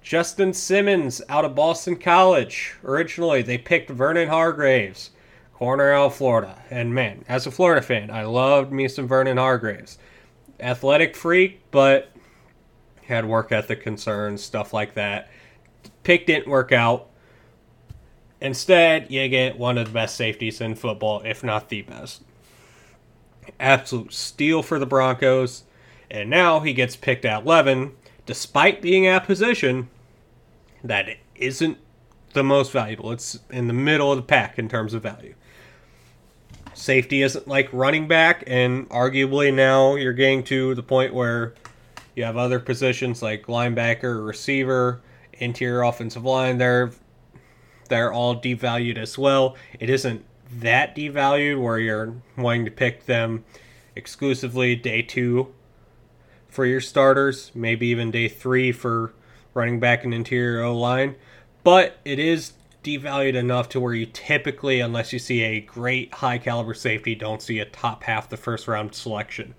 Justin 0.00 0.54
Simmons 0.54 1.20
out 1.28 1.44
of 1.44 1.54
Boston 1.54 1.96
College. 1.96 2.76
Originally, 2.82 3.42
they 3.42 3.58
picked 3.58 3.90
Vernon 3.90 4.28
Hargreaves, 4.28 5.10
corner 5.52 5.92
out 5.92 6.06
of 6.06 6.16
Florida. 6.16 6.62
And 6.70 6.94
man, 6.94 7.26
as 7.28 7.46
a 7.46 7.50
Florida 7.50 7.82
fan, 7.82 8.10
I 8.10 8.22
loved 8.22 8.72
me 8.72 8.88
some 8.88 9.06
Vernon 9.06 9.36
Hargreaves. 9.36 9.98
Athletic 10.60 11.14
freak, 11.14 11.60
but 11.70 12.10
had 13.04 13.26
work 13.26 13.52
ethic 13.52 13.82
concerns, 13.82 14.42
stuff 14.42 14.72
like 14.72 14.94
that. 14.94 15.28
Pick 16.02 16.26
didn't 16.26 16.48
work 16.48 16.72
out. 16.72 17.08
Instead, 18.40 19.10
you 19.10 19.28
get 19.28 19.58
one 19.58 19.78
of 19.78 19.88
the 19.88 19.92
best 19.92 20.16
safeties 20.16 20.60
in 20.60 20.74
football, 20.74 21.22
if 21.24 21.42
not 21.42 21.68
the 21.68 21.82
best. 21.82 22.22
Absolute 23.58 24.12
steal 24.12 24.62
for 24.62 24.78
the 24.78 24.86
Broncos. 24.86 25.64
And 26.10 26.30
now 26.30 26.60
he 26.60 26.72
gets 26.72 26.96
picked 26.96 27.24
at 27.24 27.42
11, 27.42 27.92
despite 28.26 28.80
being 28.80 29.06
at 29.06 29.24
a 29.24 29.26
position 29.26 29.88
that 30.82 31.08
isn't 31.34 31.78
the 32.32 32.44
most 32.44 32.72
valuable. 32.72 33.10
It's 33.12 33.38
in 33.50 33.66
the 33.66 33.72
middle 33.72 34.12
of 34.12 34.18
the 34.18 34.22
pack 34.22 34.58
in 34.58 34.68
terms 34.68 34.94
of 34.94 35.02
value. 35.02 35.34
Safety 36.74 37.22
isn't 37.22 37.48
like 37.48 37.68
running 37.72 38.06
back, 38.06 38.44
and 38.46 38.88
arguably 38.90 39.52
now 39.52 39.96
you're 39.96 40.12
getting 40.12 40.44
to 40.44 40.76
the 40.76 40.82
point 40.82 41.12
where 41.12 41.54
you 42.14 42.22
have 42.22 42.36
other 42.36 42.60
positions 42.60 43.20
like 43.20 43.46
linebacker, 43.46 44.24
receiver, 44.24 45.00
interior 45.38 45.82
offensive 45.82 46.24
line. 46.24 46.58
They're 46.58 46.92
they're 47.88 48.12
all 48.12 48.36
devalued 48.40 48.98
as 48.98 49.16
well. 49.16 49.56
It 49.80 49.88
isn't 49.88 50.24
that 50.60 50.94
devalued 50.94 51.62
where 51.62 51.78
you're 51.78 52.14
wanting 52.36 52.64
to 52.66 52.70
pick 52.70 53.06
them 53.06 53.44
exclusively 53.96 54.76
day 54.76 55.02
two 55.02 55.54
for 56.48 56.64
your 56.64 56.80
starters, 56.80 57.50
maybe 57.54 57.86
even 57.88 58.10
day 58.10 58.28
three 58.28 58.72
for 58.72 59.12
running 59.54 59.80
back 59.80 60.04
and 60.04 60.14
interior 60.14 60.62
O 60.62 60.76
line, 60.76 61.16
but 61.64 61.98
it 62.04 62.18
is 62.18 62.52
devalued 62.84 63.34
enough 63.34 63.68
to 63.70 63.80
where 63.80 63.94
you 63.94 64.06
typically, 64.06 64.80
unless 64.80 65.12
you 65.12 65.18
see 65.18 65.42
a 65.42 65.60
great 65.60 66.14
high 66.14 66.38
caliber 66.38 66.74
safety, 66.74 67.14
don't 67.14 67.42
see 67.42 67.58
a 67.58 67.64
top 67.64 68.04
half 68.04 68.28
the 68.28 68.36
first 68.36 68.68
round 68.68 68.94
selection. 68.94 69.54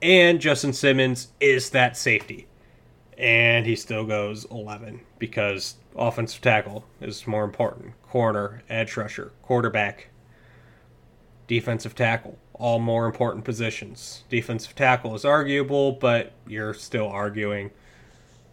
And 0.00 0.40
Justin 0.40 0.72
Simmons 0.72 1.28
is 1.40 1.70
that 1.70 1.96
safety. 1.96 2.46
And 3.22 3.66
he 3.66 3.76
still 3.76 4.04
goes 4.04 4.44
11 4.46 5.00
because 5.20 5.76
offensive 5.94 6.40
tackle 6.40 6.84
is 7.00 7.24
more 7.24 7.44
important. 7.44 7.92
Corner, 8.02 8.64
edge 8.68 8.96
rusher, 8.96 9.30
quarterback, 9.42 10.08
defensive 11.46 11.94
tackle, 11.94 12.36
all 12.52 12.80
more 12.80 13.06
important 13.06 13.44
positions. 13.44 14.24
Defensive 14.28 14.74
tackle 14.74 15.14
is 15.14 15.24
arguable, 15.24 15.92
but 15.92 16.32
you're 16.48 16.74
still 16.74 17.08
arguing 17.08 17.70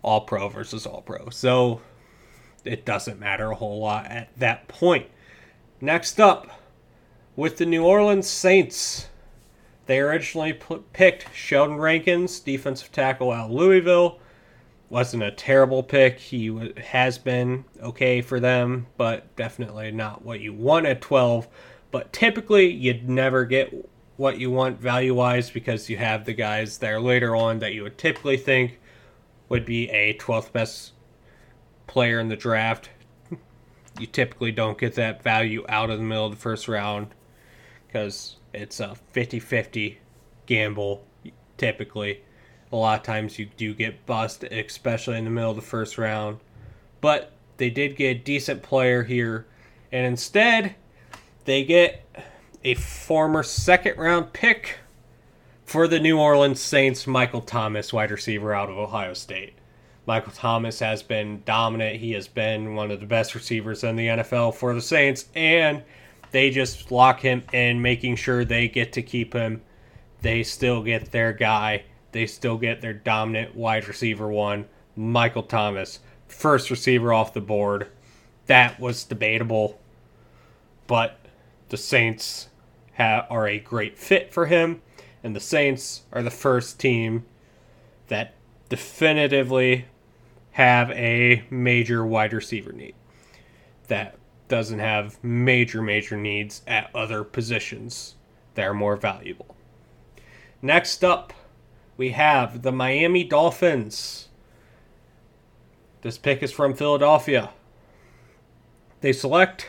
all 0.03 0.21
pro 0.21 0.47
versus 0.49 0.85
all 0.85 1.01
pro. 1.01 1.29
So 1.29 1.81
it 2.63 2.85
doesn't 2.85 3.19
matter 3.19 3.49
a 3.49 3.55
whole 3.55 3.79
lot 3.79 4.05
at 4.05 4.29
that 4.37 4.67
point. 4.67 5.07
Next 5.81 6.19
up, 6.19 6.61
with 7.35 7.57
the 7.57 7.65
New 7.65 7.83
Orleans 7.85 8.27
Saints, 8.27 9.07
they 9.87 9.99
originally 9.99 10.59
picked 10.93 11.33
Sheldon 11.35 11.77
Rankins, 11.77 12.39
defensive 12.39 12.91
tackle 12.91 13.31
out 13.31 13.45
of 13.45 13.51
Louisville. 13.55 14.19
Wasn't 14.89 15.21
a 15.21 15.31
terrible 15.31 15.83
pick. 15.83 16.19
He 16.19 16.73
has 16.77 17.17
been 17.17 17.65
okay 17.81 18.21
for 18.21 18.39
them, 18.39 18.87
but 18.97 19.35
definitely 19.35 19.91
not 19.91 20.23
what 20.23 20.39
you 20.39 20.53
want 20.53 20.87
at 20.87 21.01
12. 21.01 21.47
But 21.91 22.11
typically, 22.11 22.71
you'd 22.71 23.07
never 23.07 23.45
get 23.45 23.89
what 24.17 24.39
you 24.39 24.51
want 24.51 24.79
value 24.79 25.13
wise 25.13 25.49
because 25.49 25.89
you 25.89 25.97
have 25.97 26.25
the 26.25 26.33
guys 26.33 26.79
there 26.79 26.99
later 26.99 27.35
on 27.35 27.59
that 27.59 27.73
you 27.73 27.83
would 27.83 27.97
typically 27.97 28.37
think 28.37 28.79
would 29.47 29.65
be 29.65 29.89
a 29.91 30.13
12th 30.15 30.51
best 30.51 30.93
player 31.87 32.19
in 32.19 32.27
the 32.27 32.35
draft. 32.35 32.89
You 33.99 34.07
typically 34.07 34.51
don't 34.51 34.77
get 34.77 34.95
that 34.95 35.23
value 35.23 35.65
out 35.67 35.89
of 35.89 35.97
the 35.97 36.03
middle 36.03 36.25
of 36.25 36.31
the 36.31 36.37
first 36.37 36.67
round 36.67 37.07
because 37.87 38.37
it's 38.53 38.79
a 38.79 38.95
50 39.11 39.39
50 39.39 39.99
gamble 40.45 41.05
typically. 41.57 42.23
A 42.71 42.75
lot 42.75 42.99
of 42.99 43.05
times 43.05 43.39
you 43.39 43.47
do 43.57 43.73
get 43.73 44.05
bust, 44.05 44.43
especially 44.43 45.17
in 45.17 45.25
the 45.25 45.31
middle 45.31 45.49
of 45.49 45.55
the 45.55 45.61
first 45.61 45.97
round. 45.97 46.39
But 47.01 47.31
they 47.57 47.69
did 47.69 47.95
get 47.95 48.17
a 48.17 48.19
decent 48.19 48.61
player 48.61 49.03
here, 49.03 49.45
and 49.91 50.05
instead, 50.05 50.75
they 51.45 51.63
get 51.63 52.05
a 52.63 52.75
former 52.75 53.43
second 53.43 53.97
round 53.97 54.33
pick 54.33 54.77
for 55.65 55.87
the 55.87 55.99
New 55.99 56.19
Orleans 56.19 56.59
Saints, 56.59 57.07
Michael 57.07 57.41
Thomas, 57.41 57.93
wide 57.93 58.11
receiver 58.11 58.53
out 58.53 58.69
of 58.69 58.77
Ohio 58.77 59.13
State. 59.13 59.53
Michael 60.05 60.31
Thomas 60.31 60.79
has 60.79 61.03
been 61.03 61.43
dominant. 61.45 61.97
He 61.97 62.13
has 62.13 62.27
been 62.27 62.73
one 62.73 62.89
of 62.89 62.99
the 62.99 63.05
best 63.05 63.35
receivers 63.35 63.83
in 63.83 63.95
the 63.95 64.07
NFL 64.07 64.55
for 64.55 64.73
the 64.73 64.81
Saints, 64.81 65.25
and 65.35 65.83
they 66.31 66.49
just 66.49 66.91
lock 66.91 67.19
him 67.19 67.43
in, 67.53 67.81
making 67.81 68.15
sure 68.15 68.43
they 68.43 68.67
get 68.67 68.93
to 68.93 69.03
keep 69.03 69.33
him. 69.33 69.61
They 70.21 70.41
still 70.43 70.81
get 70.81 71.11
their 71.11 71.33
guy. 71.33 71.83
They 72.11 72.25
still 72.25 72.57
get 72.57 72.81
their 72.81 72.93
dominant 72.93 73.55
wide 73.55 73.87
receiver 73.87 74.27
one, 74.27 74.65
Michael 74.95 75.43
Thomas, 75.43 75.99
first 76.27 76.69
receiver 76.69 77.13
off 77.13 77.33
the 77.33 77.41
board. 77.41 77.87
That 78.47 78.79
was 78.79 79.03
debatable, 79.03 79.79
but 80.87 81.19
the 81.69 81.77
Saints 81.77 82.49
ha- 82.97 83.27
are 83.29 83.47
a 83.47 83.59
great 83.59 83.97
fit 83.97 84.33
for 84.33 84.47
him 84.47 84.81
and 85.23 85.35
the 85.35 85.39
Saints 85.39 86.03
are 86.11 86.23
the 86.23 86.31
first 86.31 86.79
team 86.79 87.25
that 88.07 88.33
definitively 88.69 89.85
have 90.51 90.91
a 90.91 91.43
major 91.49 92.05
wide 92.05 92.33
receiver 92.33 92.71
need. 92.71 92.95
That 93.87 94.17
doesn't 94.47 94.79
have 94.79 95.21
major, 95.23 95.81
major 95.81 96.17
needs 96.17 96.61
at 96.67 96.93
other 96.95 97.23
positions 97.23 98.15
that 98.55 98.63
are 98.63 98.73
more 98.73 98.95
valuable. 98.95 99.55
Next 100.61 101.03
up, 101.03 101.33
we 101.99 102.11
have 102.11 102.61
the 102.61 102.71
Miami 102.71 103.25
Dolphins. 103.25 104.29
This 106.01 106.17
pick 106.17 106.41
is 106.41 106.49
from 106.49 106.73
Philadelphia. 106.73 107.49
They 109.01 109.11
select 109.11 109.67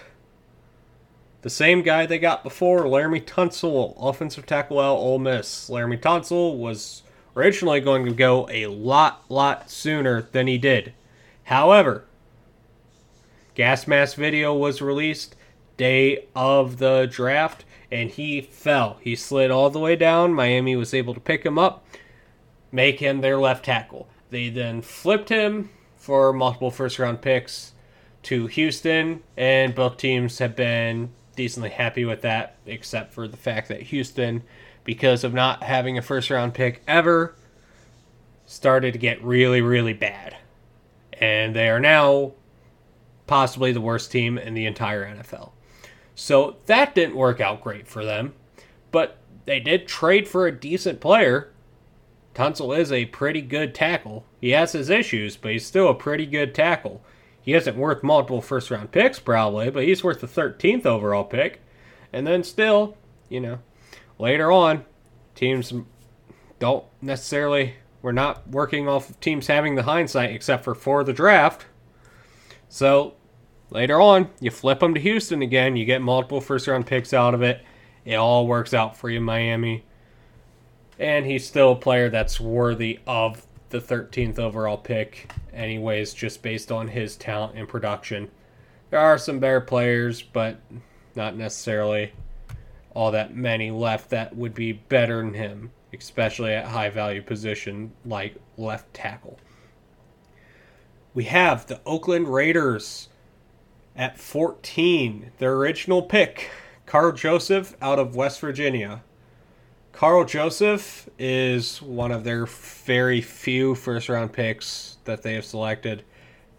the 1.42 1.50
same 1.50 1.82
guy 1.82 2.06
they 2.06 2.20
got 2.20 2.44
before, 2.44 2.84
Laremy 2.84 3.24
Tunsil, 3.24 3.96
offensive 3.98 4.46
tackle 4.46 4.78
out 4.78 4.98
Ole 4.98 5.18
Miss. 5.18 5.68
Laremy 5.68 6.00
Tunsil 6.00 6.56
was 6.56 7.02
originally 7.34 7.80
going 7.80 8.04
to 8.04 8.12
go 8.12 8.48
a 8.48 8.66
lot, 8.66 9.24
lot 9.28 9.68
sooner 9.68 10.22
than 10.22 10.46
he 10.46 10.56
did. 10.56 10.92
However, 11.42 12.04
gas 13.56 13.88
mask 13.88 14.16
video 14.16 14.54
was 14.54 14.80
released 14.80 15.34
day 15.76 16.26
of 16.36 16.78
the 16.78 17.08
draft, 17.10 17.64
and 17.90 18.08
he 18.08 18.40
fell. 18.40 18.98
He 19.00 19.16
slid 19.16 19.50
all 19.50 19.68
the 19.68 19.80
way 19.80 19.96
down. 19.96 20.32
Miami 20.32 20.76
was 20.76 20.94
able 20.94 21.14
to 21.14 21.18
pick 21.18 21.44
him 21.44 21.58
up, 21.58 21.84
make 22.72 23.00
him 23.00 23.20
their 23.20 23.38
left 23.38 23.64
tackle. 23.64 24.08
They 24.30 24.48
then 24.48 24.82
flipped 24.82 25.28
him 25.28 25.70
for 25.96 26.32
multiple 26.32 26.70
first 26.70 26.98
round 26.98 27.20
picks 27.20 27.72
to 28.24 28.46
Houston, 28.46 29.22
and 29.36 29.74
both 29.74 29.96
teams 29.96 30.38
have 30.38 30.54
been 30.54 31.10
decently 31.36 31.70
happy 31.70 32.04
with 32.04 32.22
that, 32.22 32.56
except 32.66 33.12
for 33.12 33.26
the 33.26 33.36
fact 33.36 33.68
that 33.68 33.82
Houston, 33.82 34.42
because 34.84 35.24
of 35.24 35.32
not 35.32 35.62
having 35.62 35.96
a 35.96 36.02
first 36.02 36.30
round 36.30 36.54
pick 36.54 36.82
ever, 36.86 37.34
started 38.46 38.92
to 38.92 38.98
get 38.98 39.22
really, 39.22 39.60
really 39.60 39.92
bad. 39.92 40.36
And 41.12 41.54
they 41.54 41.68
are 41.68 41.80
now 41.80 42.32
possibly 43.26 43.72
the 43.72 43.80
worst 43.80 44.10
team 44.10 44.36
in 44.36 44.54
the 44.54 44.66
entire 44.66 45.06
NFL. 45.06 45.52
So 46.14 46.56
that 46.66 46.94
didn't 46.94 47.16
work 47.16 47.40
out 47.40 47.62
great 47.62 47.86
for 47.86 48.04
them, 48.04 48.34
but 48.90 49.18
they 49.44 49.60
did 49.60 49.86
trade 49.86 50.28
for 50.28 50.46
a 50.46 50.52
decent 50.52 51.00
player. 51.00 51.52
Tunsil 52.40 52.78
is 52.78 52.90
a 52.90 53.04
pretty 53.04 53.42
good 53.42 53.74
tackle. 53.74 54.24
He 54.40 54.52
has 54.52 54.72
his 54.72 54.88
issues, 54.88 55.36
but 55.36 55.52
he's 55.52 55.66
still 55.66 55.90
a 55.90 55.94
pretty 55.94 56.24
good 56.24 56.54
tackle. 56.54 57.02
He 57.42 57.52
isn't 57.52 57.76
worth 57.76 58.02
multiple 58.02 58.40
first 58.40 58.70
round 58.70 58.92
picks, 58.92 59.18
probably, 59.18 59.68
but 59.68 59.84
he's 59.84 60.02
worth 60.02 60.22
the 60.22 60.26
13th 60.26 60.86
overall 60.86 61.24
pick. 61.24 61.60
And 62.14 62.26
then 62.26 62.42
still, 62.42 62.96
you 63.28 63.40
know, 63.40 63.58
later 64.18 64.50
on, 64.50 64.86
teams 65.34 65.70
don't 66.58 66.86
necessarily, 67.02 67.74
we're 68.00 68.12
not 68.12 68.48
working 68.48 68.88
off 68.88 69.10
of 69.10 69.20
teams 69.20 69.46
having 69.46 69.74
the 69.74 69.82
hindsight 69.82 70.30
except 70.30 70.64
for 70.64 70.74
for 70.74 71.04
the 71.04 71.12
draft. 71.12 71.66
So 72.70 73.16
later 73.68 74.00
on, 74.00 74.30
you 74.40 74.50
flip 74.50 74.80
them 74.80 74.94
to 74.94 75.00
Houston 75.00 75.42
again, 75.42 75.76
you 75.76 75.84
get 75.84 76.00
multiple 76.00 76.40
first 76.40 76.66
round 76.68 76.86
picks 76.86 77.12
out 77.12 77.34
of 77.34 77.42
it. 77.42 77.60
It 78.06 78.14
all 78.14 78.46
works 78.46 78.72
out 78.72 78.96
for 78.96 79.10
you, 79.10 79.20
Miami. 79.20 79.84
And 81.00 81.24
he's 81.24 81.46
still 81.46 81.72
a 81.72 81.76
player 81.76 82.10
that's 82.10 82.38
worthy 82.38 83.00
of 83.06 83.46
the 83.70 83.80
13th 83.80 84.38
overall 84.38 84.76
pick, 84.76 85.32
anyways, 85.54 86.12
just 86.12 86.42
based 86.42 86.70
on 86.70 86.88
his 86.88 87.16
talent 87.16 87.56
and 87.56 87.66
production. 87.66 88.30
There 88.90 89.00
are 89.00 89.16
some 89.16 89.38
better 89.38 89.62
players, 89.62 90.20
but 90.20 90.60
not 91.16 91.36
necessarily 91.36 92.12
all 92.92 93.12
that 93.12 93.34
many 93.34 93.70
left 93.70 94.10
that 94.10 94.36
would 94.36 94.52
be 94.52 94.72
better 94.72 95.22
than 95.22 95.32
him, 95.32 95.70
especially 95.94 96.52
at 96.52 96.66
high 96.66 96.90
value 96.90 97.22
position 97.22 97.92
like 98.04 98.36
left 98.58 98.92
tackle. 98.92 99.38
We 101.14 101.24
have 101.24 101.66
the 101.66 101.80
Oakland 101.86 102.28
Raiders 102.28 103.08
at 103.96 104.18
14, 104.18 105.32
their 105.38 105.54
original 105.54 106.02
pick, 106.02 106.50
Karl 106.84 107.12
Joseph 107.12 107.74
out 107.80 107.98
of 107.98 108.16
West 108.16 108.40
Virginia. 108.40 109.02
Karl 110.00 110.24
Joseph 110.24 111.10
is 111.18 111.82
one 111.82 112.10
of 112.10 112.24
their 112.24 112.46
very 112.46 113.20
few 113.20 113.74
first 113.74 114.08
round 114.08 114.32
picks 114.32 114.96
that 115.04 115.20
they 115.20 115.34
have 115.34 115.44
selected 115.44 116.04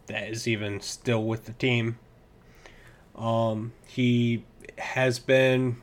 that 0.06 0.30
is 0.30 0.48
even 0.48 0.80
still 0.80 1.24
with 1.24 1.46
the 1.46 1.54
team. 1.54 1.98
Um, 3.16 3.74
he 3.88 4.46
has 4.78 5.18
been 5.18 5.78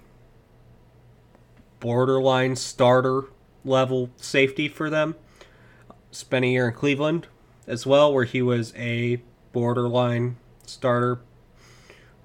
borderline 1.81 2.55
starter 2.55 3.25
level 3.65 4.11
safety 4.19 4.69
for 4.69 4.89
them. 4.89 5.17
Spent 6.13 6.45
a 6.45 6.49
year 6.49 6.69
in 6.69 6.75
Cleveland 6.75 7.27
as 7.67 7.85
well, 7.85 8.15
where 8.15 8.23
he 8.23 8.41
was 8.41 8.73
a 8.77 9.21
borderline 9.53 10.37
starter, 10.65 11.19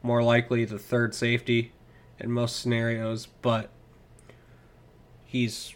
more 0.04 0.22
likely 0.22 0.64
the 0.64 0.78
third 0.78 1.16
safety 1.16 1.72
in 2.20 2.32
most 2.32 2.58
scenarios, 2.58 3.26
but 3.42 3.72
He's 5.34 5.74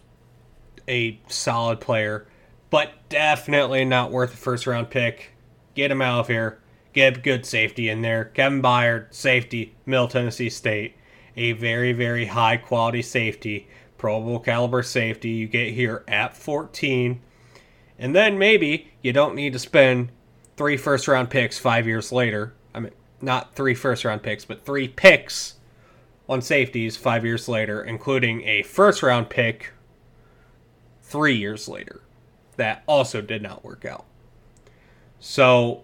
a 0.87 1.19
solid 1.27 1.81
player, 1.81 2.27
but 2.69 2.91
definitely 3.09 3.85
not 3.85 4.11
worth 4.11 4.35
a 4.35 4.37
first 4.37 4.67
round 4.67 4.91
pick. 4.91 5.31
Get 5.73 5.89
him 5.89 5.99
out 5.99 6.19
of 6.19 6.27
here. 6.27 6.59
Get 6.93 7.23
good 7.23 7.43
safety 7.43 7.89
in 7.89 8.03
there. 8.03 8.25
Kevin 8.25 8.61
Byard, 8.61 9.11
safety, 9.15 9.75
Middle 9.87 10.07
Tennessee 10.07 10.51
State. 10.51 10.93
A 11.35 11.53
very, 11.53 11.91
very 11.91 12.27
high 12.27 12.57
quality 12.57 13.01
safety, 13.01 13.67
Pro 13.97 14.21
Bowl 14.21 14.39
caliber 14.39 14.83
safety 14.83 15.29
you 15.29 15.47
get 15.47 15.73
here 15.73 16.03
at 16.07 16.37
14. 16.37 17.19
And 17.97 18.15
then 18.15 18.37
maybe 18.37 18.91
you 19.01 19.11
don't 19.11 19.33
need 19.33 19.53
to 19.53 19.59
spend 19.59 20.11
three 20.55 20.77
first 20.77 21.07
round 21.07 21.31
picks 21.31 21.57
five 21.57 21.87
years 21.87 22.11
later. 22.11 22.53
I 22.75 22.79
mean, 22.79 22.93
not 23.21 23.55
three 23.55 23.73
first 23.73 24.05
round 24.05 24.21
picks, 24.21 24.45
but 24.45 24.63
three 24.63 24.87
picks 24.87 25.55
on 26.29 26.41
safeties 26.41 26.97
five 26.97 27.23
years 27.25 27.47
later, 27.47 27.83
including 27.83 28.43
a 28.43 28.63
first 28.63 29.01
round 29.01 29.29
pick 29.29 29.73
three 31.01 31.35
years 31.35 31.67
later. 31.67 32.01
That 32.57 32.83
also 32.87 33.21
did 33.21 33.41
not 33.41 33.63
work 33.63 33.85
out. 33.85 34.05
So, 35.19 35.83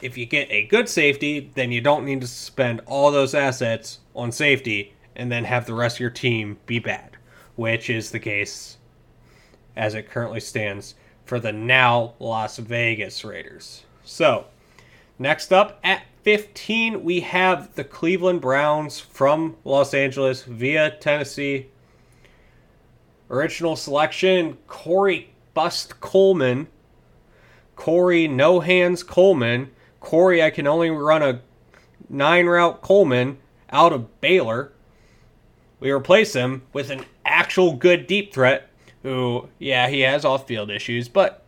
if 0.00 0.18
you 0.18 0.26
get 0.26 0.50
a 0.50 0.66
good 0.66 0.88
safety, 0.88 1.50
then 1.54 1.72
you 1.72 1.80
don't 1.80 2.04
need 2.04 2.20
to 2.20 2.26
spend 2.26 2.80
all 2.86 3.10
those 3.10 3.34
assets 3.34 4.00
on 4.14 4.32
safety 4.32 4.94
and 5.16 5.30
then 5.30 5.44
have 5.44 5.66
the 5.66 5.74
rest 5.74 5.96
of 5.96 6.00
your 6.00 6.10
team 6.10 6.58
be 6.66 6.78
bad, 6.78 7.16
which 7.56 7.88
is 7.88 8.10
the 8.10 8.18
case 8.18 8.78
as 9.76 9.94
it 9.94 10.10
currently 10.10 10.40
stands 10.40 10.94
for 11.24 11.38
the 11.40 11.52
now 11.52 12.14
Las 12.18 12.58
Vegas 12.58 13.24
Raiders. 13.24 13.84
So, 14.04 14.46
next 15.18 15.52
up 15.52 15.78
at 15.82 16.02
15, 16.24 17.04
we 17.04 17.20
have 17.20 17.74
the 17.74 17.84
Cleveland 17.84 18.40
Browns 18.40 18.98
from 18.98 19.56
Los 19.62 19.92
Angeles 19.92 20.42
via 20.42 20.90
Tennessee. 20.90 21.66
Original 23.30 23.76
selection 23.76 24.56
Corey 24.66 25.34
Bust 25.52 26.00
Coleman. 26.00 26.68
Corey 27.76 28.26
No 28.26 28.60
Hands 28.60 29.02
Coleman. 29.02 29.70
Corey, 30.00 30.42
I 30.42 30.48
can 30.48 30.66
only 30.66 30.88
run 30.88 31.22
a 31.22 31.42
nine 32.08 32.46
route 32.46 32.80
Coleman 32.80 33.36
out 33.68 33.92
of 33.92 34.20
Baylor. 34.22 34.72
We 35.78 35.90
replace 35.90 36.32
him 36.32 36.62
with 36.72 36.88
an 36.88 37.04
actual 37.26 37.74
good 37.74 38.06
deep 38.06 38.32
threat 38.32 38.70
who, 39.02 39.50
yeah, 39.58 39.88
he 39.88 40.00
has 40.00 40.24
off 40.24 40.46
field 40.46 40.70
issues, 40.70 41.06
but 41.06 41.43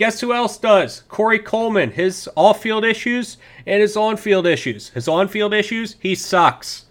Guess 0.00 0.22
who 0.22 0.32
else 0.32 0.56
does? 0.56 1.02
Corey 1.08 1.38
Coleman. 1.38 1.90
His 1.90 2.26
off 2.34 2.62
field 2.62 2.86
issues 2.86 3.36
and 3.66 3.82
his 3.82 3.98
on 3.98 4.16
field 4.16 4.46
issues. 4.46 4.88
His 4.88 5.06
on 5.06 5.28
field 5.28 5.52
issues, 5.52 5.96
he 6.00 6.14
sucks. 6.14 6.86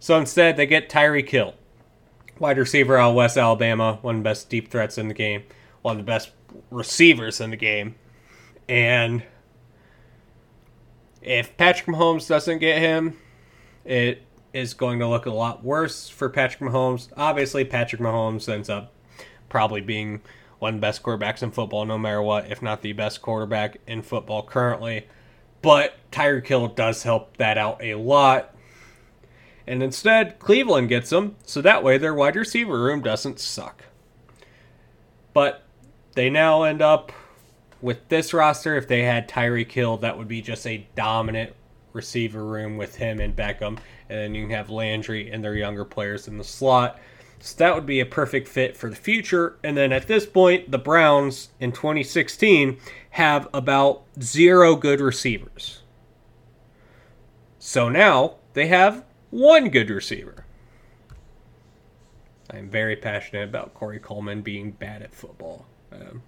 So 0.00 0.18
instead, 0.18 0.56
they 0.56 0.66
get 0.66 0.90
Tyreek 0.90 1.28
Hill, 1.28 1.54
wide 2.40 2.58
receiver 2.58 2.98
out 2.98 3.14
West 3.14 3.36
Alabama, 3.36 4.00
one 4.02 4.16
of 4.16 4.20
the 4.22 4.28
best 4.28 4.50
deep 4.50 4.72
threats 4.72 4.98
in 4.98 5.06
the 5.06 5.14
game, 5.14 5.44
one 5.82 5.92
of 5.92 5.98
the 5.98 6.10
best 6.10 6.32
receivers 6.72 7.40
in 7.40 7.50
the 7.50 7.56
game. 7.56 7.94
And 8.68 9.22
if 11.22 11.56
Patrick 11.56 11.86
Mahomes 11.86 12.26
doesn't 12.26 12.58
get 12.58 12.80
him, 12.80 13.16
it 13.84 14.20
is 14.52 14.74
going 14.74 14.98
to 14.98 15.06
look 15.06 15.26
a 15.26 15.30
lot 15.30 15.62
worse 15.62 16.08
for 16.08 16.28
Patrick 16.28 16.68
Mahomes. 16.72 17.06
Obviously, 17.16 17.64
Patrick 17.64 18.02
Mahomes 18.02 18.52
ends 18.52 18.68
up 18.68 18.92
probably 19.48 19.80
being 19.80 20.22
one 20.64 20.80
best 20.80 21.02
quarterbacks 21.02 21.42
in 21.42 21.50
football, 21.50 21.84
no 21.84 21.98
matter 21.98 22.22
what, 22.22 22.50
if 22.50 22.62
not 22.62 22.80
the 22.80 22.94
best 22.94 23.20
quarterback 23.20 23.76
in 23.86 24.00
football 24.00 24.42
currently. 24.42 25.06
But 25.60 25.94
Tyreek 26.10 26.46
Hill 26.46 26.68
does 26.68 27.02
help 27.02 27.36
that 27.36 27.58
out 27.58 27.84
a 27.84 27.96
lot. 27.96 28.56
And 29.66 29.82
instead, 29.82 30.38
Cleveland 30.38 30.88
gets 30.88 31.12
him, 31.12 31.36
so 31.44 31.60
that 31.60 31.84
way 31.84 31.98
their 31.98 32.14
wide 32.14 32.34
receiver 32.34 32.82
room 32.82 33.02
doesn't 33.02 33.40
suck. 33.40 33.84
But 35.34 35.64
they 36.14 36.30
now 36.30 36.62
end 36.62 36.80
up 36.80 37.12
with 37.82 38.08
this 38.08 38.32
roster. 38.32 38.74
If 38.74 38.88
they 38.88 39.02
had 39.02 39.28
Tyreek 39.28 39.70
Hill, 39.70 39.98
that 39.98 40.16
would 40.16 40.28
be 40.28 40.40
just 40.40 40.66
a 40.66 40.86
dominant 40.96 41.52
receiver 41.92 42.42
room 42.42 42.78
with 42.78 42.96
him 42.96 43.20
and 43.20 43.36
Beckham. 43.36 43.78
And 44.08 44.18
then 44.18 44.34
you 44.34 44.46
can 44.46 44.56
have 44.56 44.70
Landry 44.70 45.30
and 45.30 45.44
their 45.44 45.56
younger 45.56 45.84
players 45.84 46.26
in 46.26 46.38
the 46.38 46.44
slot. 46.44 46.98
So 47.44 47.56
that 47.58 47.74
would 47.74 47.84
be 47.84 48.00
a 48.00 48.06
perfect 48.06 48.48
fit 48.48 48.74
for 48.74 48.88
the 48.88 48.96
future. 48.96 49.58
And 49.62 49.76
then 49.76 49.92
at 49.92 50.06
this 50.06 50.24
point, 50.24 50.70
the 50.70 50.78
Browns 50.78 51.50
in 51.60 51.72
2016 51.72 52.78
have 53.10 53.48
about 53.52 54.04
zero 54.18 54.76
good 54.76 54.98
receivers. 54.98 55.82
So 57.58 57.90
now 57.90 58.36
they 58.54 58.68
have 58.68 59.04
one 59.28 59.68
good 59.68 59.90
receiver. 59.90 60.46
I'm 62.48 62.70
very 62.70 62.96
passionate 62.96 63.46
about 63.46 63.74
Corey 63.74 63.98
Coleman 63.98 64.40
being 64.40 64.70
bad 64.70 65.02
at 65.02 65.14
football. 65.14 65.66
Um, 65.92 66.22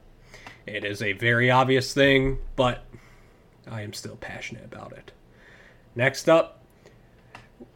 it 0.67 0.85
is 0.85 1.01
a 1.01 1.15
very 1.15 1.51
obvious 1.51 1.95
thing, 1.95 2.41
but 2.57 2.85
I 3.67 3.81
am 3.81 3.95
still 3.95 4.17
passionate 4.17 4.67
about 4.67 4.93
it. 4.93 5.13
Next 5.95 6.29
up, 6.29 6.63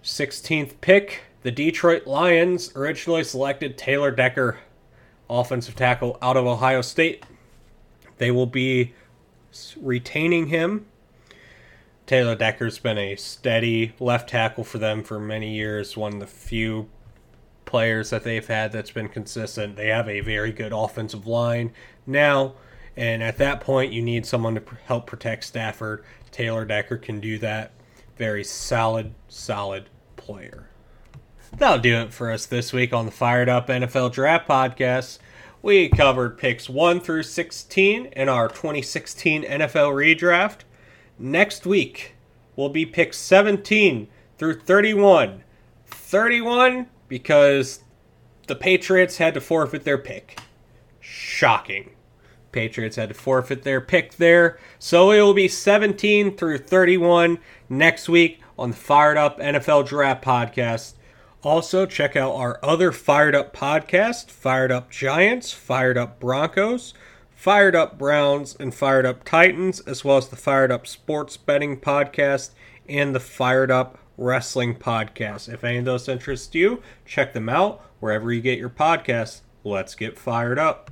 16th 0.04 0.74
pick, 0.82 1.22
the 1.42 1.50
Detroit 1.50 2.06
Lions 2.06 2.72
originally 2.76 3.24
selected 3.24 3.78
Taylor 3.78 4.10
Decker, 4.10 4.58
offensive 5.28 5.76
tackle 5.76 6.18
out 6.20 6.36
of 6.36 6.46
Ohio 6.46 6.82
State. 6.82 7.24
They 8.18 8.30
will 8.30 8.46
be 8.46 8.94
retaining 9.80 10.48
him. 10.48 10.86
Taylor 12.06 12.34
Decker's 12.34 12.78
been 12.78 12.98
a 12.98 13.16
steady 13.16 13.94
left 14.00 14.28
tackle 14.28 14.64
for 14.64 14.78
them 14.78 15.02
for 15.02 15.20
many 15.20 15.54
years, 15.54 15.96
one 15.96 16.14
of 16.14 16.20
the 16.20 16.26
few 16.26 16.88
players 17.64 18.10
that 18.10 18.24
they've 18.24 18.46
had 18.46 18.72
that's 18.72 18.90
been 18.90 19.08
consistent. 19.08 19.76
They 19.76 19.88
have 19.88 20.08
a 20.08 20.20
very 20.20 20.50
good 20.52 20.72
offensive 20.72 21.26
line 21.26 21.72
now, 22.06 22.54
and 22.96 23.22
at 23.22 23.38
that 23.38 23.60
point, 23.60 23.92
you 23.92 24.02
need 24.02 24.26
someone 24.26 24.56
to 24.56 24.62
help 24.86 25.06
protect 25.06 25.44
Stafford. 25.44 26.04
Taylor 26.32 26.64
Decker 26.64 26.98
can 26.98 27.20
do 27.20 27.38
that. 27.38 27.72
Very 28.16 28.44
solid, 28.44 29.14
solid 29.28 29.88
player. 30.16 30.69
That'll 31.56 31.78
do 31.78 31.96
it 31.96 32.12
for 32.12 32.30
us 32.30 32.46
this 32.46 32.72
week 32.72 32.92
on 32.92 33.06
the 33.06 33.12
Fired 33.12 33.48
Up 33.48 33.68
NFL 33.68 34.12
Draft 34.12 34.48
Podcast. 34.48 35.18
We 35.62 35.88
covered 35.88 36.38
picks 36.38 36.70
1 36.70 37.00
through 37.00 37.24
16 37.24 38.06
in 38.06 38.28
our 38.28 38.48
2016 38.48 39.42
NFL 39.42 39.92
Redraft. 39.92 40.60
Next 41.18 41.66
week 41.66 42.14
will 42.56 42.70
be 42.70 42.86
picks 42.86 43.18
17 43.18 44.08
through 44.38 44.60
31. 44.60 45.44
31 45.84 46.86
because 47.08 47.80
the 48.46 48.56
Patriots 48.56 49.18
had 49.18 49.34
to 49.34 49.40
forfeit 49.40 49.84
their 49.84 49.98
pick. 49.98 50.40
Shocking. 50.98 51.90
Patriots 52.52 52.96
had 52.96 53.10
to 53.10 53.14
forfeit 53.14 53.64
their 53.64 53.80
pick 53.80 54.14
there. 54.14 54.58
So 54.78 55.10
it 55.10 55.20
will 55.20 55.34
be 55.34 55.48
17 55.48 56.36
through 56.36 56.58
31 56.58 57.38
next 57.68 58.08
week 58.08 58.40
on 58.58 58.70
the 58.70 58.76
Fired 58.76 59.18
Up 59.18 59.38
NFL 59.38 59.86
Draft 59.86 60.24
Podcast. 60.24 60.94
Also, 61.42 61.86
check 61.86 62.16
out 62.16 62.34
our 62.34 62.58
other 62.62 62.92
Fired 62.92 63.34
Up 63.34 63.56
podcast 63.56 64.30
Fired 64.30 64.70
Up 64.70 64.90
Giants, 64.90 65.52
Fired 65.52 65.96
Up 65.96 66.20
Broncos, 66.20 66.92
Fired 67.34 67.74
Up 67.74 67.96
Browns, 67.96 68.54
and 68.60 68.74
Fired 68.74 69.06
Up 69.06 69.24
Titans, 69.24 69.80
as 69.80 70.04
well 70.04 70.18
as 70.18 70.28
the 70.28 70.36
Fired 70.36 70.70
Up 70.70 70.86
Sports 70.86 71.38
Betting 71.38 71.80
Podcast 71.80 72.50
and 72.86 73.14
the 73.14 73.20
Fired 73.20 73.70
Up 73.70 73.98
Wrestling 74.18 74.74
Podcast. 74.74 75.52
If 75.52 75.64
any 75.64 75.78
of 75.78 75.86
those 75.86 76.08
interest 76.08 76.54
you, 76.54 76.82
check 77.06 77.32
them 77.32 77.48
out 77.48 77.80
wherever 78.00 78.30
you 78.30 78.42
get 78.42 78.58
your 78.58 78.68
podcasts. 78.68 79.40
Let's 79.64 79.94
get 79.94 80.18
fired 80.18 80.58
up. 80.58 80.88